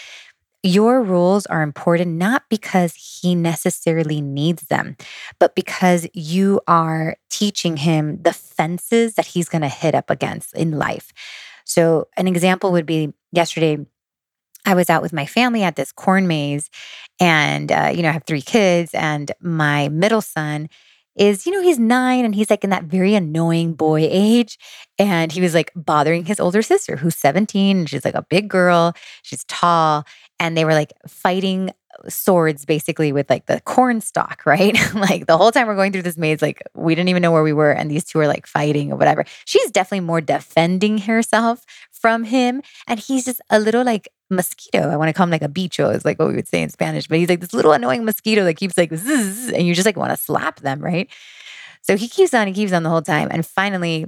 [0.62, 4.96] your rules are important not because he necessarily needs them,
[5.38, 10.54] but because you are teaching him the fences that he's going to hit up against
[10.54, 11.12] in life.
[11.64, 13.78] So, an example would be yesterday,
[14.66, 16.70] I was out with my family at this corn maze,
[17.20, 20.68] and uh, you know, I have three kids, and my middle son
[21.16, 24.56] is, you know, he's nine and he's like in that very annoying boy age.
[24.98, 27.78] And he was like bothering his older sister, who's 17.
[27.80, 30.04] And she's like a big girl, she's tall.
[30.40, 31.70] And they were like fighting
[32.08, 34.76] swords basically with like the corn stalk, right?
[34.94, 37.42] like the whole time we're going through this maze, like we didn't even know where
[37.42, 39.24] we were, and these two are like fighting or whatever.
[39.44, 44.88] She's definitely more defending herself from him, and he's just a little like mosquito.
[44.88, 46.70] I want to call him like a bicho, is like what we would say in
[46.70, 49.86] Spanish, but he's like this little annoying mosquito that keeps like zzz, and you just
[49.86, 51.08] like want to slap them, right?
[51.82, 54.06] So he keeps on, he keeps on the whole time, and finally,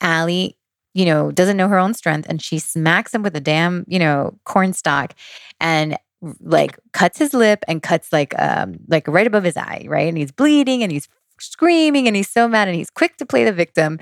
[0.00, 0.56] Allie
[0.96, 3.98] you know, doesn't know her own strength and she smacks him with a damn, you
[3.98, 5.12] know, corn stalk.
[5.60, 5.98] And
[6.40, 10.08] like cuts his lip and cuts like um like right above his eye, right?
[10.08, 11.06] And he's bleeding and he's
[11.38, 13.98] screaming and he's so mad and he's quick to play the victim.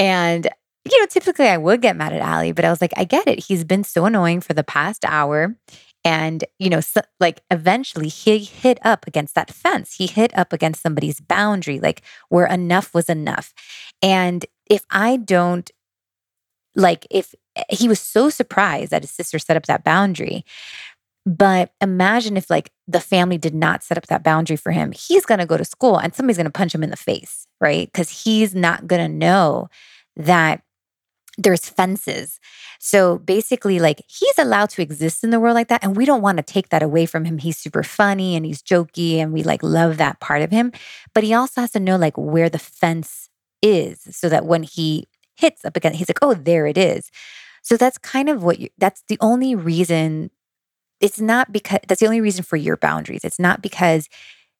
[0.00, 0.48] And
[0.84, 3.28] you know, typically I would get mad at Allie, but I was like, I get
[3.28, 3.44] it.
[3.44, 5.56] He's been so annoying for the past hour.
[6.04, 9.94] And, you know, so, like eventually he hit up against that fence.
[9.94, 13.54] He hit up against somebody's boundary, like where enough was enough.
[14.02, 15.70] And if I don't,
[16.74, 20.44] like, if eh, he was so surprised that his sister set up that boundary,
[21.26, 24.92] but imagine if like the family did not set up that boundary for him.
[24.92, 27.46] He's going to go to school and somebody's going to punch him in the face,
[27.60, 27.90] right?
[27.94, 29.68] Cuz he's not going to know
[30.16, 30.62] that
[31.38, 32.38] there's fences.
[32.78, 36.22] So basically like he's allowed to exist in the world like that and we don't
[36.22, 37.38] want to take that away from him.
[37.38, 40.72] He's super funny and he's jokey and we like love that part of him,
[41.14, 43.30] but he also has to know like where the fence
[43.62, 47.10] is so that when he hits up again he's like, "Oh, there it is."
[47.62, 50.30] So that's kind of what you that's the only reason
[51.00, 53.24] it's not because that's the only reason for your boundaries.
[53.24, 54.08] It's not because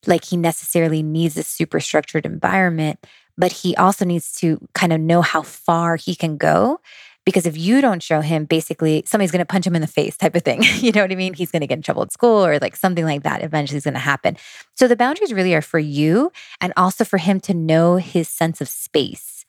[0.06, 2.98] like he necessarily needs a super structured environment,
[3.38, 6.80] but he also needs to kind of know how far he can go.
[7.24, 10.14] Because if you don't show him, basically somebody's going to punch him in the face,
[10.16, 10.62] type of thing.
[10.80, 11.32] you know what I mean?
[11.32, 13.84] He's going to get in trouble at school or like something like that eventually is
[13.84, 14.36] going to happen.
[14.74, 18.60] So the boundaries really are for you and also for him to know his sense
[18.60, 19.46] of space.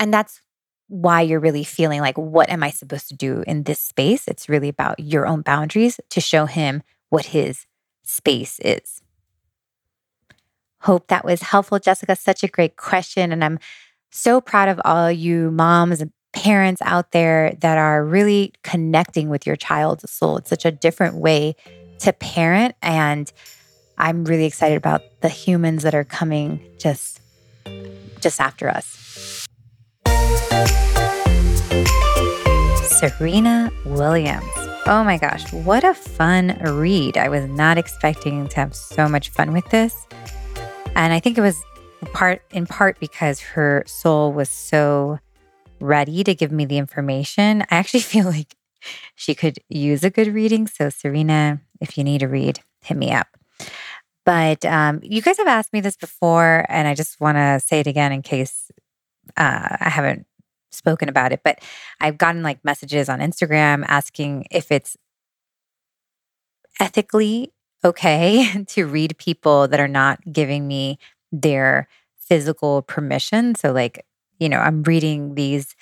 [0.00, 0.40] And that's
[0.88, 4.28] why you're really feeling like, what am I supposed to do in this space?
[4.28, 7.66] It's really about your own boundaries to show him what his
[8.02, 9.00] space is.
[10.80, 12.16] Hope that was helpful, Jessica.
[12.16, 13.32] Such a great question.
[13.32, 13.58] And I'm
[14.10, 19.46] so proud of all you moms and parents out there that are really connecting with
[19.46, 20.38] your child's soul.
[20.38, 21.54] It's such a different way
[22.00, 22.74] to parent.
[22.82, 23.32] And
[23.96, 27.20] I'm really excited about the humans that are coming just
[28.20, 29.01] just after us.
[33.08, 34.44] Serena Williams.
[34.86, 37.16] Oh my gosh, what a fun read.
[37.16, 40.06] I was not expecting to have so much fun with this.
[40.94, 41.60] And I think it was
[42.12, 45.18] part in part because her soul was so
[45.80, 47.62] ready to give me the information.
[47.62, 48.54] I actually feel like
[49.16, 50.68] she could use a good reading.
[50.68, 53.26] So Serena, if you need a read, hit me up.
[54.24, 57.80] But um, you guys have asked me this before, and I just want to say
[57.80, 58.70] it again in case
[59.36, 60.24] uh, I haven't
[60.72, 61.40] spoken about it.
[61.44, 61.60] But
[62.00, 64.96] I've gotten like messages on Instagram asking if it's
[66.80, 67.52] ethically
[67.84, 70.98] okay to read people that are not giving me
[71.30, 73.54] their physical permission.
[73.54, 74.04] So, like,
[74.38, 75.74] you know, I'm reading these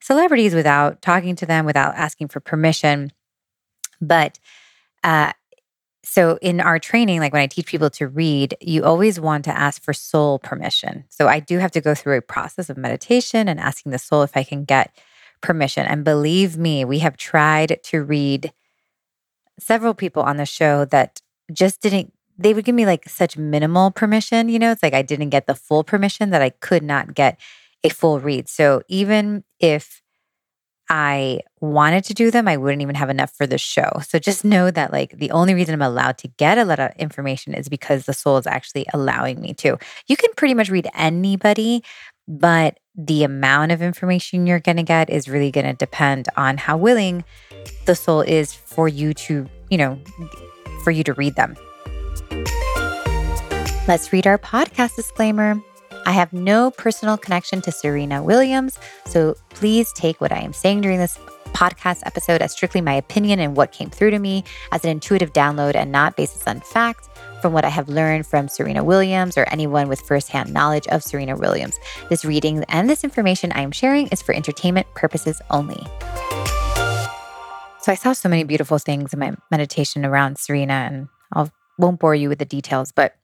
[0.00, 3.12] celebrities without talking to them, without asking for permission.
[4.00, 4.38] But
[5.04, 5.32] uh,
[6.04, 9.56] so in our training, like when I teach people to read, you always want to
[9.56, 11.04] ask for soul permission.
[11.08, 14.22] So I do have to go through a process of meditation and asking the soul
[14.22, 14.94] if I can get
[15.40, 15.86] permission.
[15.86, 18.52] And believe me, we have tried to read
[19.60, 21.20] several people on the show that
[21.52, 25.02] just didn't they would give me like such minimal permission, you know, it's like I
[25.02, 27.38] didn't get the full permission that I could not get
[27.84, 28.48] a full read.
[28.48, 30.01] So even if
[30.88, 33.90] I wanted to do them, I wouldn't even have enough for the show.
[34.06, 36.90] So just know that like the only reason I'm allowed to get a lot of
[36.98, 39.78] information is because the soul is actually allowing me to.
[40.06, 41.82] You can pretty much read anybody,
[42.28, 46.58] but the amount of information you're going to get is really going to depend on
[46.58, 47.24] how willing
[47.86, 49.98] the soul is for you to, you know,
[50.84, 51.56] for you to read them.
[53.88, 55.60] Let's read our podcast disclaimer.
[56.04, 60.80] I have no personal connection to Serena Williams, so please take what I am saying
[60.80, 61.18] during this
[61.52, 64.42] podcast episode as strictly my opinion and what came through to me
[64.72, 67.08] as an intuitive download and not based on fact
[67.40, 71.36] from what I have learned from Serena Williams or anyone with firsthand knowledge of Serena
[71.36, 71.78] Williams.
[72.08, 75.86] This reading and this information I am sharing is for entertainment purposes only.
[77.80, 81.48] So I saw so many beautiful things in my meditation around Serena, and I
[81.78, 83.16] won't bore you with the details, but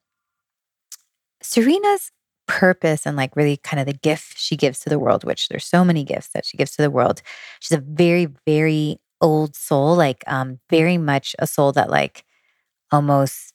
[1.40, 2.10] Serena's
[2.48, 5.64] purpose and like really kind of the gift she gives to the world, which there's
[5.64, 7.22] so many gifts that she gives to the world.
[7.60, 12.24] She's a very, very old soul, like um, very much a soul that like
[12.90, 13.54] almost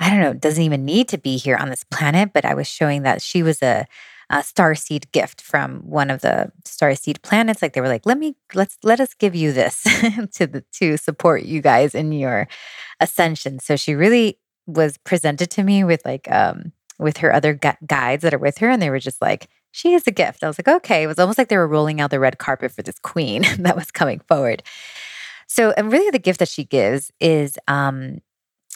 [0.00, 2.66] I don't know, doesn't even need to be here on this planet, but I was
[2.66, 3.86] showing that she was a,
[4.30, 7.60] a star seed gift from one of the star seed planets.
[7.60, 9.82] Like they were like, let me let's let us give you this
[10.32, 12.48] to the to support you guys in your
[12.98, 13.58] ascension.
[13.58, 18.22] So she really was presented to me with like um with her other gu- guides
[18.22, 20.42] that are with her, and they were just like, she is a gift.
[20.42, 21.02] I was like, okay.
[21.02, 23.76] It was almost like they were rolling out the red carpet for this queen that
[23.76, 24.62] was coming forward.
[25.46, 28.20] So, and really, the gift that she gives is, um,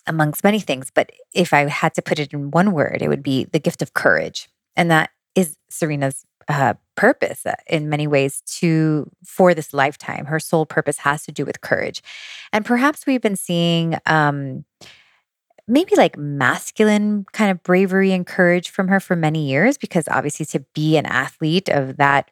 [0.06, 3.22] amongst many things, but if I had to put it in one word, it would
[3.22, 8.42] be the gift of courage, and that is Serena's uh, purpose uh, in many ways
[8.58, 10.26] to for this lifetime.
[10.26, 12.02] Her sole purpose has to do with courage,
[12.52, 13.96] and perhaps we've been seeing.
[14.06, 14.64] Um,
[15.66, 20.46] maybe like masculine kind of bravery and courage from her for many years because obviously
[20.46, 22.30] to be an athlete of that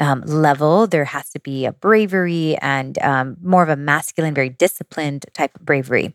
[0.00, 4.48] um, level there has to be a bravery and um, more of a masculine very
[4.48, 6.14] disciplined type of bravery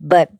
[0.00, 0.30] but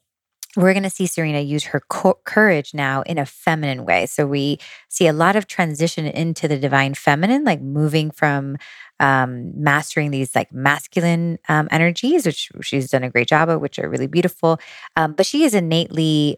[0.57, 4.07] we're going to see Serena use her co- courage now in a feminine way.
[4.07, 4.59] So we
[4.89, 8.59] see a lot of transition into the divine feminine, like moving from
[9.03, 13.79] um, mastering these like masculine um, energies, which she's done a great job of, which
[13.79, 14.59] are really beautiful.
[14.97, 16.37] Um, but she is innately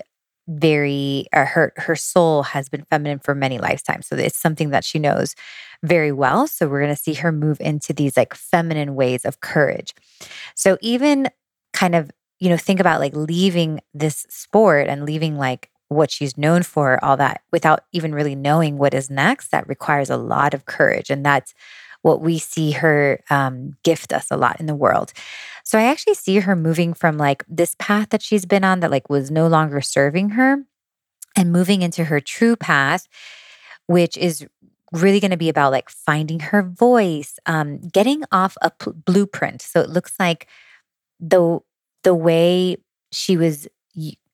[0.48, 4.06] very uh, her her soul has been feminine for many lifetimes.
[4.06, 5.34] So it's something that she knows
[5.82, 6.46] very well.
[6.46, 9.94] So we're going to see her move into these like feminine ways of courage.
[10.54, 11.28] So even
[11.74, 12.10] kind of
[12.40, 17.02] you know think about like leaving this sport and leaving like what she's known for
[17.04, 21.10] all that without even really knowing what is next that requires a lot of courage.
[21.10, 21.54] And that's
[22.04, 25.14] what we see her um, gift us a lot in the world.
[25.64, 28.90] So I actually see her moving from like this path that she's been on that
[28.90, 30.58] like was no longer serving her
[31.34, 33.08] and moving into her true path,
[33.86, 34.46] which is
[34.92, 39.62] really going to be about like finding her voice, um, getting off a p- blueprint.
[39.62, 40.46] So it looks like
[41.18, 41.60] the
[42.02, 42.76] the way
[43.12, 43.66] she was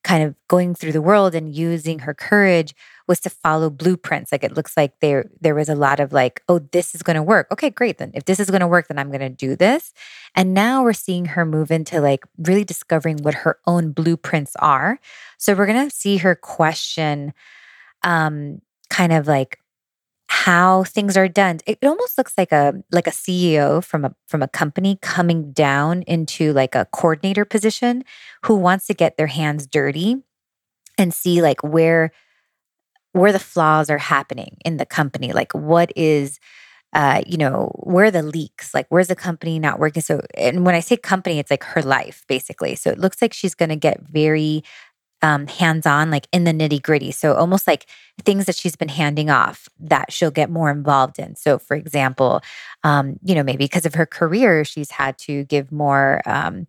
[0.03, 2.73] kind of going through the world and using her courage
[3.07, 4.31] was to follow blueprints.
[4.31, 7.15] Like it looks like there there was a lot of like, oh, this is going
[7.15, 7.47] to work.
[7.51, 7.97] Okay, great.
[7.97, 9.93] Then if this is going to work, then I'm going to do this.
[10.35, 14.99] And now we're seeing her move into like really discovering what her own blueprints are.
[15.37, 17.33] So we're going to see her question
[18.03, 19.59] um kind of like
[20.31, 21.59] how things are done.
[21.65, 25.51] It, it almost looks like a like a CEO from a from a company coming
[25.51, 28.05] down into like a coordinator position
[28.45, 30.15] who wants to get their hands dirty
[30.97, 32.11] and see like where
[33.11, 36.39] where the flaws are happening in the company like what is
[36.93, 38.73] uh, you know, where the leaks?
[38.73, 40.01] Like, where's the company not working?
[40.01, 42.75] So, and when I say company, it's like her life, basically.
[42.75, 44.61] So it looks like she's going to get very
[45.21, 47.11] um, hands on, like in the nitty gritty.
[47.11, 47.85] So almost like
[48.23, 51.35] things that she's been handing off that she'll get more involved in.
[51.35, 52.41] So, for example,
[52.83, 56.21] um, you know, maybe because of her career, she's had to give more.
[56.25, 56.67] Um,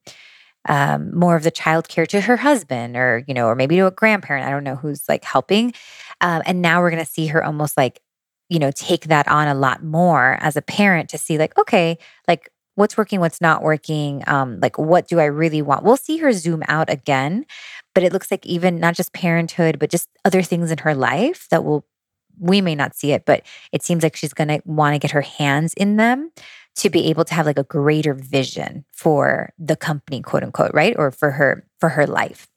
[0.69, 3.91] um, more of the childcare to her husband, or you know, or maybe to a
[3.91, 4.47] grandparent.
[4.47, 5.75] I don't know who's like helping.
[6.21, 8.01] Um, and now we're going to see her almost like
[8.53, 11.97] you know, take that on a lot more as a parent to see like, okay,
[12.29, 15.85] like what's working, what's not working, um, like what do I really want?
[15.85, 17.47] We'll see her zoom out again,
[17.95, 21.47] but it looks like even not just parenthood, but just other things in her life
[21.51, 21.85] that will
[22.39, 25.21] we may not see it, but it seems like she's gonna want to get her
[25.21, 26.31] hands in them
[26.77, 30.95] to be able to have like a greater vision for the company, quote unquote, right?
[30.97, 32.49] Or for her for her life.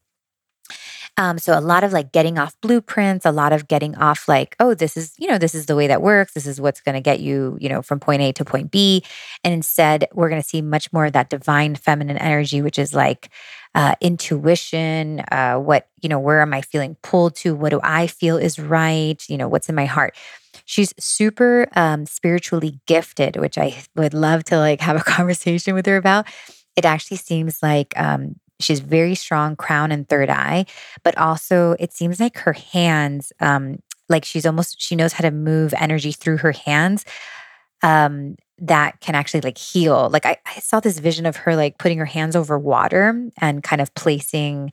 [1.18, 4.56] Um, so a lot of like getting off blueprints, a lot of getting off like,
[4.60, 6.34] oh, this is, you know, this is the way that works.
[6.34, 9.02] This is what's going to get you, you know, from point A to point B.
[9.44, 12.94] And instead, we're going to see much more of that divine feminine energy, which is
[12.94, 13.30] like
[13.76, 15.22] uh, intuition.
[15.32, 17.56] Uh, what, you know, where am I feeling pulled to?
[17.56, 19.24] What do I feel is right?
[19.30, 20.16] You know, what's in my heart?
[20.66, 25.86] She's super um, spiritually gifted, which I would love to like have a conversation with
[25.86, 26.26] her about.
[26.76, 30.66] It actually seems like um, She's very strong crown and third eye,
[31.04, 35.32] but also it seems like her hands, um, like she's almost, she knows how to
[35.32, 37.06] move energy through her hands.
[37.84, 40.10] Um, that can actually like heal.
[40.10, 43.62] Like I, I saw this vision of her like putting her hands over water and
[43.62, 44.72] kind of placing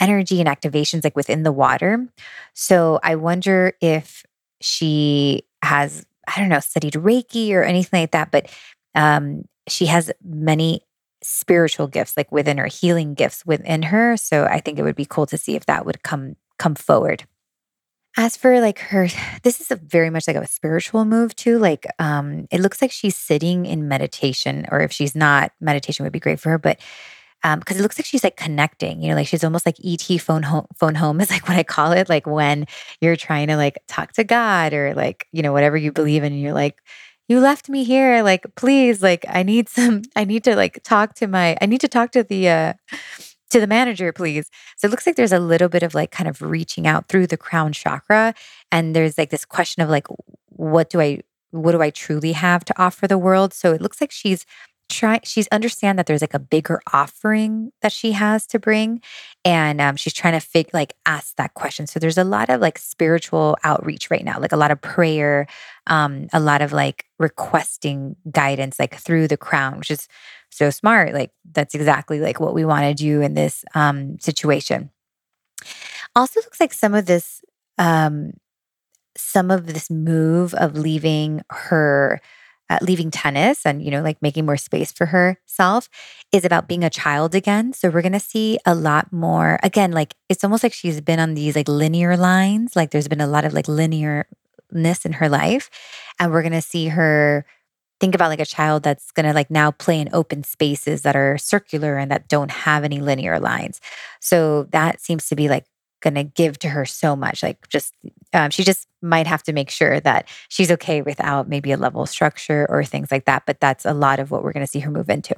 [0.00, 2.08] energy and activations like within the water.
[2.54, 4.24] So I wonder if
[4.60, 8.50] she has, I don't know, studied Reiki or anything like that, but
[8.94, 10.82] um, she has many
[11.22, 15.04] spiritual gifts like within her healing gifts within her so i think it would be
[15.04, 17.24] cool to see if that would come come forward.
[18.16, 19.08] As for like her
[19.42, 22.90] this is a very much like a spiritual move too like um it looks like
[22.90, 26.80] she's sitting in meditation or if she's not meditation would be great for her but
[27.44, 30.20] um because it looks like she's like connecting you know like she's almost like et
[30.20, 32.66] phone home phone home is like what i call it like when
[33.00, 36.32] you're trying to like talk to god or like you know whatever you believe in
[36.32, 36.82] and you're like
[37.28, 41.14] you left me here like please like i need some i need to like talk
[41.14, 42.72] to my i need to talk to the uh
[43.50, 44.50] to the manager please.
[44.76, 47.26] So it looks like there's a little bit of like kind of reaching out through
[47.28, 48.34] the crown chakra
[48.70, 50.06] and there's like this question of like
[50.50, 51.20] what do i
[51.50, 53.54] what do i truly have to offer the world?
[53.54, 54.44] So it looks like she's
[54.88, 59.00] try she's understand that there's like a bigger offering that she has to bring
[59.44, 61.86] and um, she's trying to fig like ask that question.
[61.86, 65.46] So there's a lot of like spiritual outreach right now like a lot of prayer
[65.86, 70.08] um, a lot of like requesting guidance like through the crown which is
[70.50, 74.90] so smart like that's exactly like what we want to do in this um, situation.
[76.14, 77.42] Also looks like some of this
[77.78, 78.32] um,
[79.16, 82.20] some of this move of leaving her
[82.70, 85.88] uh, leaving tennis and you know like making more space for herself
[86.32, 87.72] is about being a child again.
[87.72, 91.20] So we're going to see a lot more again like it's almost like she's been
[91.20, 95.28] on these like linear lines like there's been a lot of like linearness in her
[95.28, 95.70] life.
[96.20, 97.46] And we're going to see her
[98.00, 101.16] think about like a child that's going to like now play in open spaces that
[101.16, 103.80] are circular and that don't have any linear lines.
[104.20, 105.64] So that seems to be like
[106.00, 107.42] going to give to her so much.
[107.42, 107.94] Like, just
[108.32, 112.04] um, she just might have to make sure that she's okay without maybe a level
[112.06, 113.44] structure or things like that.
[113.46, 115.34] But that's a lot of what we're going to see her move into.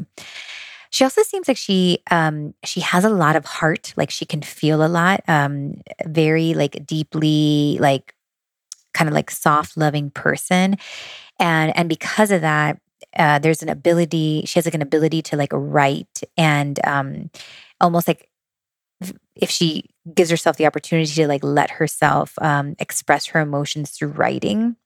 [0.90, 3.94] She also seems like she um, she has a lot of heart.
[3.96, 5.22] Like she can feel a lot.
[5.28, 8.14] Um, very like deeply like
[8.92, 10.76] kind of like soft, loving person,
[11.38, 12.80] and and because of that.
[13.16, 17.30] Uh, there's an ability she has like an ability to like write and um
[17.80, 18.28] almost like
[19.34, 19.84] if she
[20.14, 24.76] gives herself the opportunity to like let herself um, express her emotions through writing.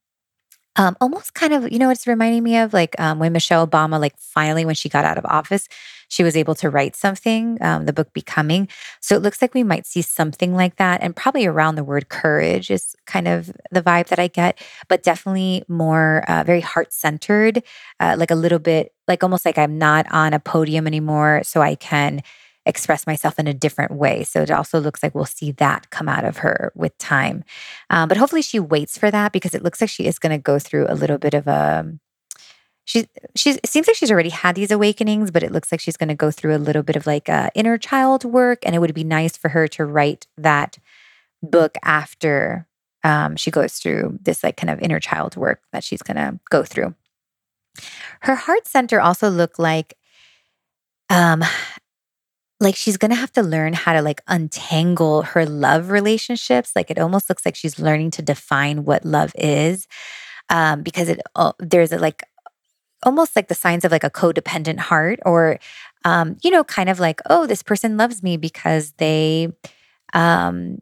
[0.77, 2.73] Um, almost kind of you know it's reminding me of?
[2.73, 5.69] Like um, when michelle obama like finally when she got out of office
[6.09, 8.69] she was able to write something um, the book becoming.
[9.01, 12.09] So it looks like we might see something like that and probably around the word
[12.09, 14.59] courage is kind of the vibe that i get
[14.89, 17.63] but definitely more uh, very heart-centered
[18.01, 21.61] uh, like a little bit like almost like i'm not on a podium anymore so
[21.61, 22.23] i can
[22.67, 24.25] express myself in a different way.
[24.25, 27.45] So it also looks like we'll see that come out of her with time.
[27.91, 30.43] Um, but hopefully she waits for that because it looks like she is going to
[30.43, 31.93] go through a little bit of a.
[32.87, 35.97] She she's it seems like she's already had these awakenings, but it looks like she's
[35.97, 38.79] going to go through a little bit of like uh, inner child work, and it
[38.79, 40.79] would be nice for her to write that
[41.43, 42.67] book after
[43.03, 46.39] um, she goes through this like kind of inner child work that she's going to
[46.51, 46.95] go through.
[48.21, 49.97] Her heart center also looked like
[51.11, 51.43] um
[52.65, 56.73] like she's going to have to learn how to like untangle her love relationships.
[56.75, 59.87] Like it almost looks like she's learning to define what love is
[60.51, 62.23] um because it uh, there's a, like
[63.05, 65.59] almost like the signs of like a codependent heart or
[66.05, 69.49] um you know kind of like oh this person loves me because they
[70.15, 70.79] um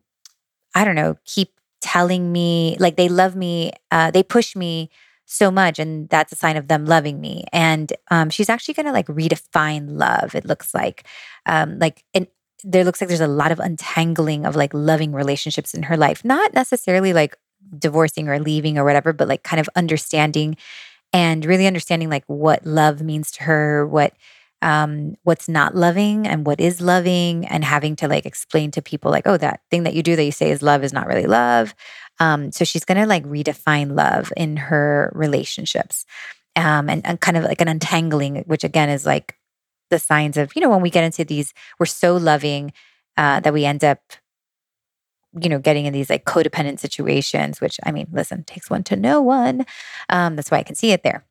[0.75, 4.91] i don't know keep telling me like they love me uh they push me
[5.25, 7.45] so much and that's a sign of them loving me.
[7.53, 11.07] And um, she's actually going to like redefine love it looks like.
[11.47, 12.27] Um, like and
[12.65, 16.25] there looks like there's a lot of untangling of like loving relationships in her life.
[16.25, 17.37] Not necessarily like
[17.79, 20.57] divorcing or leaving or whatever but like kind of understanding
[21.13, 24.13] and really understanding like what love means to her what
[24.63, 29.11] um, what's not loving and what is loving and having to like explain to people
[29.11, 31.27] like oh that thing that you do that you say is love is not really
[31.27, 31.75] love
[32.21, 36.05] um, so she's going to like redefine love in her relationships
[36.57, 39.37] um, and, and kind of like an untangling, which again is like
[39.91, 42.73] the signs of, you know, when we get into these, we're so loving
[43.17, 44.01] uh, that we end up,
[45.41, 48.97] you know, getting in these like codependent situations, which I mean, listen, takes one to
[48.97, 49.65] know one.
[50.09, 51.25] Um, that's why I can see it there.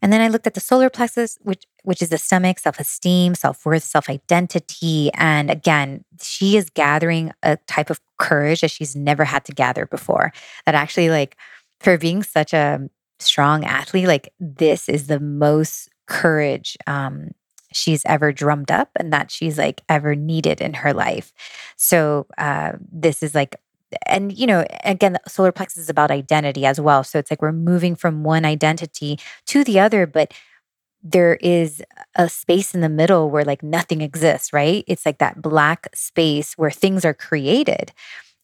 [0.00, 3.82] And then I looked at the solar plexus, which which is the stomach, self-esteem, self-worth,
[3.82, 5.10] self-identity.
[5.14, 9.86] And again, she is gathering a type of courage that she's never had to gather
[9.86, 10.32] before.
[10.66, 11.36] That actually, like,
[11.80, 12.88] for being such a
[13.18, 17.30] strong athlete, like this is the most courage um,
[17.72, 21.32] she's ever drummed up and that she's like ever needed in her life.
[21.76, 23.56] So uh, this is like
[24.06, 27.42] and you know again the solar plexus is about identity as well so it's like
[27.42, 30.32] we're moving from one identity to the other but
[31.02, 31.82] there is
[32.16, 34.84] a space in the middle where like nothing exists right?
[34.86, 37.92] It's like that black space where things are created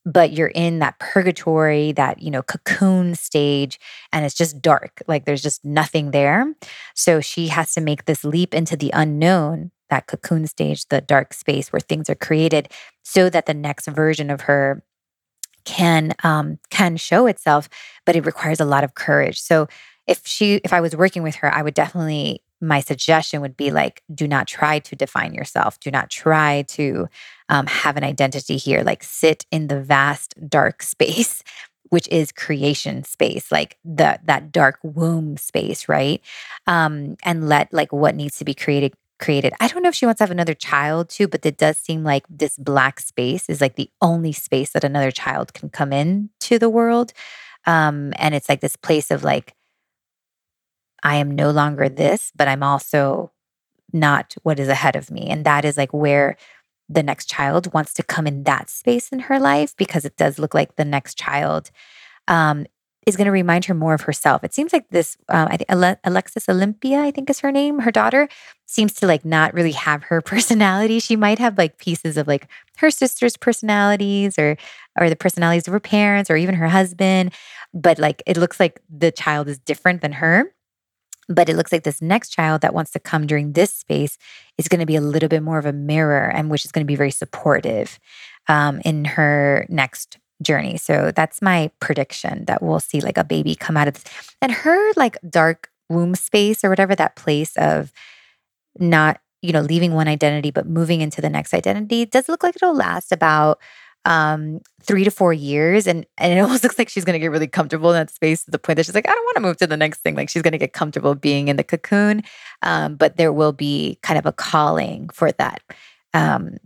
[0.06, 3.80] but you're in that purgatory that you know cocoon stage
[4.12, 6.54] and it's just dark like there's just nothing there.
[6.94, 11.32] So she has to make this leap into the unknown that cocoon stage the dark
[11.34, 12.68] space where things are created
[13.02, 14.82] so that the next version of her
[15.64, 17.68] can um, can show itself,
[18.04, 19.40] but it requires a lot of courage.
[19.40, 19.68] So
[20.06, 23.70] if she if I was working with her, I would definitely my suggestion would be
[23.70, 25.78] like, do not try to define yourself.
[25.80, 27.08] Do not try to
[27.48, 28.82] um, have an identity here.
[28.82, 31.42] Like sit in the vast dark space
[31.90, 36.20] which is creation space like the that dark womb space right
[36.66, 39.52] um and let like what needs to be created created.
[39.60, 42.04] I don't know if she wants to have another child too, but it does seem
[42.04, 46.30] like this black space is like the only space that another child can come in
[46.40, 47.12] to the world.
[47.66, 49.54] Um, and it's like this place of like,
[51.02, 53.32] I am no longer this, but I'm also
[53.92, 55.28] not what is ahead of me.
[55.28, 56.36] And that is like where
[56.88, 60.38] the next child wants to come in that space in her life because it does
[60.38, 61.70] look like the next child
[62.28, 62.66] um,
[63.06, 64.42] is going to remind her more of herself.
[64.44, 67.80] It seems like this, um, I think Alexis Olympia, I think is her name.
[67.80, 68.28] Her daughter
[68.66, 71.00] seems to like not really have her personality.
[71.00, 72.48] She might have like pieces of like
[72.78, 74.56] her sister's personalities or
[74.98, 77.32] or the personalities of her parents or even her husband,
[77.72, 80.52] but like it looks like the child is different than her.
[81.26, 84.18] But it looks like this next child that wants to come during this space
[84.58, 86.84] is going to be a little bit more of a mirror and which is going
[86.84, 87.98] to be very supportive
[88.46, 90.76] um, in her next journey.
[90.76, 94.04] So that's my prediction that we'll see like a baby come out of this.
[94.40, 97.92] And her like dark womb space or whatever, that place of
[98.78, 102.56] not, you know, leaving one identity but moving into the next identity does look like
[102.56, 103.60] it'll last about
[104.06, 107.30] um three to four years and and it almost looks like she's going to get
[107.30, 109.40] really comfortable in that space to the point that she's like i don't want to
[109.40, 112.22] move to the next thing like she's going to get comfortable being in the cocoon
[112.62, 115.62] um but there will be kind of a calling for that
[116.12, 116.56] um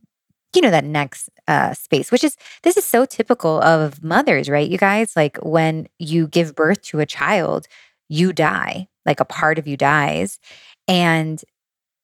[0.59, 4.68] you know that next uh, space which is this is so typical of mothers right
[4.70, 5.14] you guys?
[5.16, 7.68] Like when you give birth to a child
[8.09, 10.40] you die like a part of you dies
[10.88, 11.42] and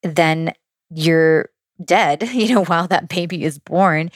[0.02, 0.52] then
[0.90, 1.48] you're
[1.84, 4.10] dead you know while that baby is born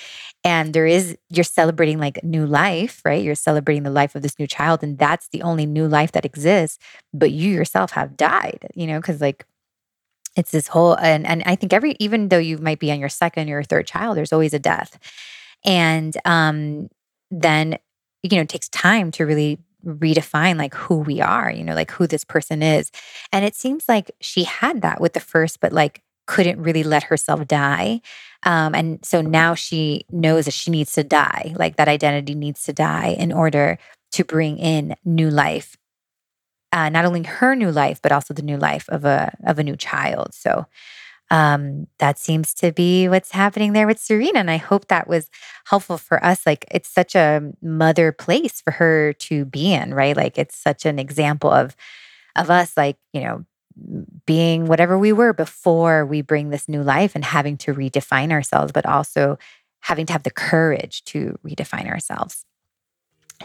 [0.45, 3.25] and there is you're celebrating like new life right?
[3.25, 6.25] You're celebrating the life of this new child and that's the only new life that
[6.25, 6.79] exists
[7.13, 9.45] but you yourself have died you know because like
[10.39, 13.09] it's this whole and and I think every even though you might be on your
[13.09, 14.99] second or third child, there's always a death.
[15.65, 16.89] And um
[17.31, 17.79] then
[18.23, 21.91] you know, it takes time to really redefine like who we are, you know, like
[21.91, 22.91] who this person is.
[23.33, 27.05] And it seems like she had that with the first, but like couldn't really let
[27.05, 28.01] herself die.
[28.43, 32.65] Um, and so now she knows that she needs to die, like that identity needs
[32.65, 33.79] to die in order
[34.13, 35.78] to bring in new life
[36.73, 39.65] uh, not only her new life but also the new life of a of a
[39.65, 40.35] new child.
[40.35, 40.67] So
[41.31, 45.31] um, that seems to be what's happening there with Serena, and I hope that was
[45.67, 46.47] helpful for us.
[46.47, 50.17] Like it's such a mother place for her to be in, right?
[50.17, 51.77] Like it's such an example of
[52.37, 53.45] of us, like you know,
[54.27, 58.73] being whatever we were before we bring this new life and having to redefine ourselves,
[58.73, 59.39] but also
[59.81, 62.45] having to have the courage to redefine ourselves.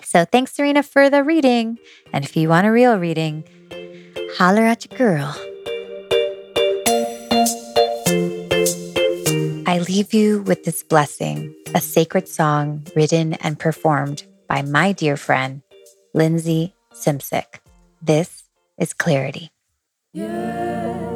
[0.02, 1.78] So thanks, Serena, for the reading.
[2.12, 3.44] And if you want a real reading,
[4.38, 5.36] holler at your girl.
[9.66, 15.18] I leave you with this blessing, a sacred song written and performed by my dear
[15.18, 15.62] friend,
[16.14, 17.60] Lindsay Simcik.
[18.02, 18.44] This
[18.78, 19.50] is Clarity.
[20.14, 21.13] Yeah.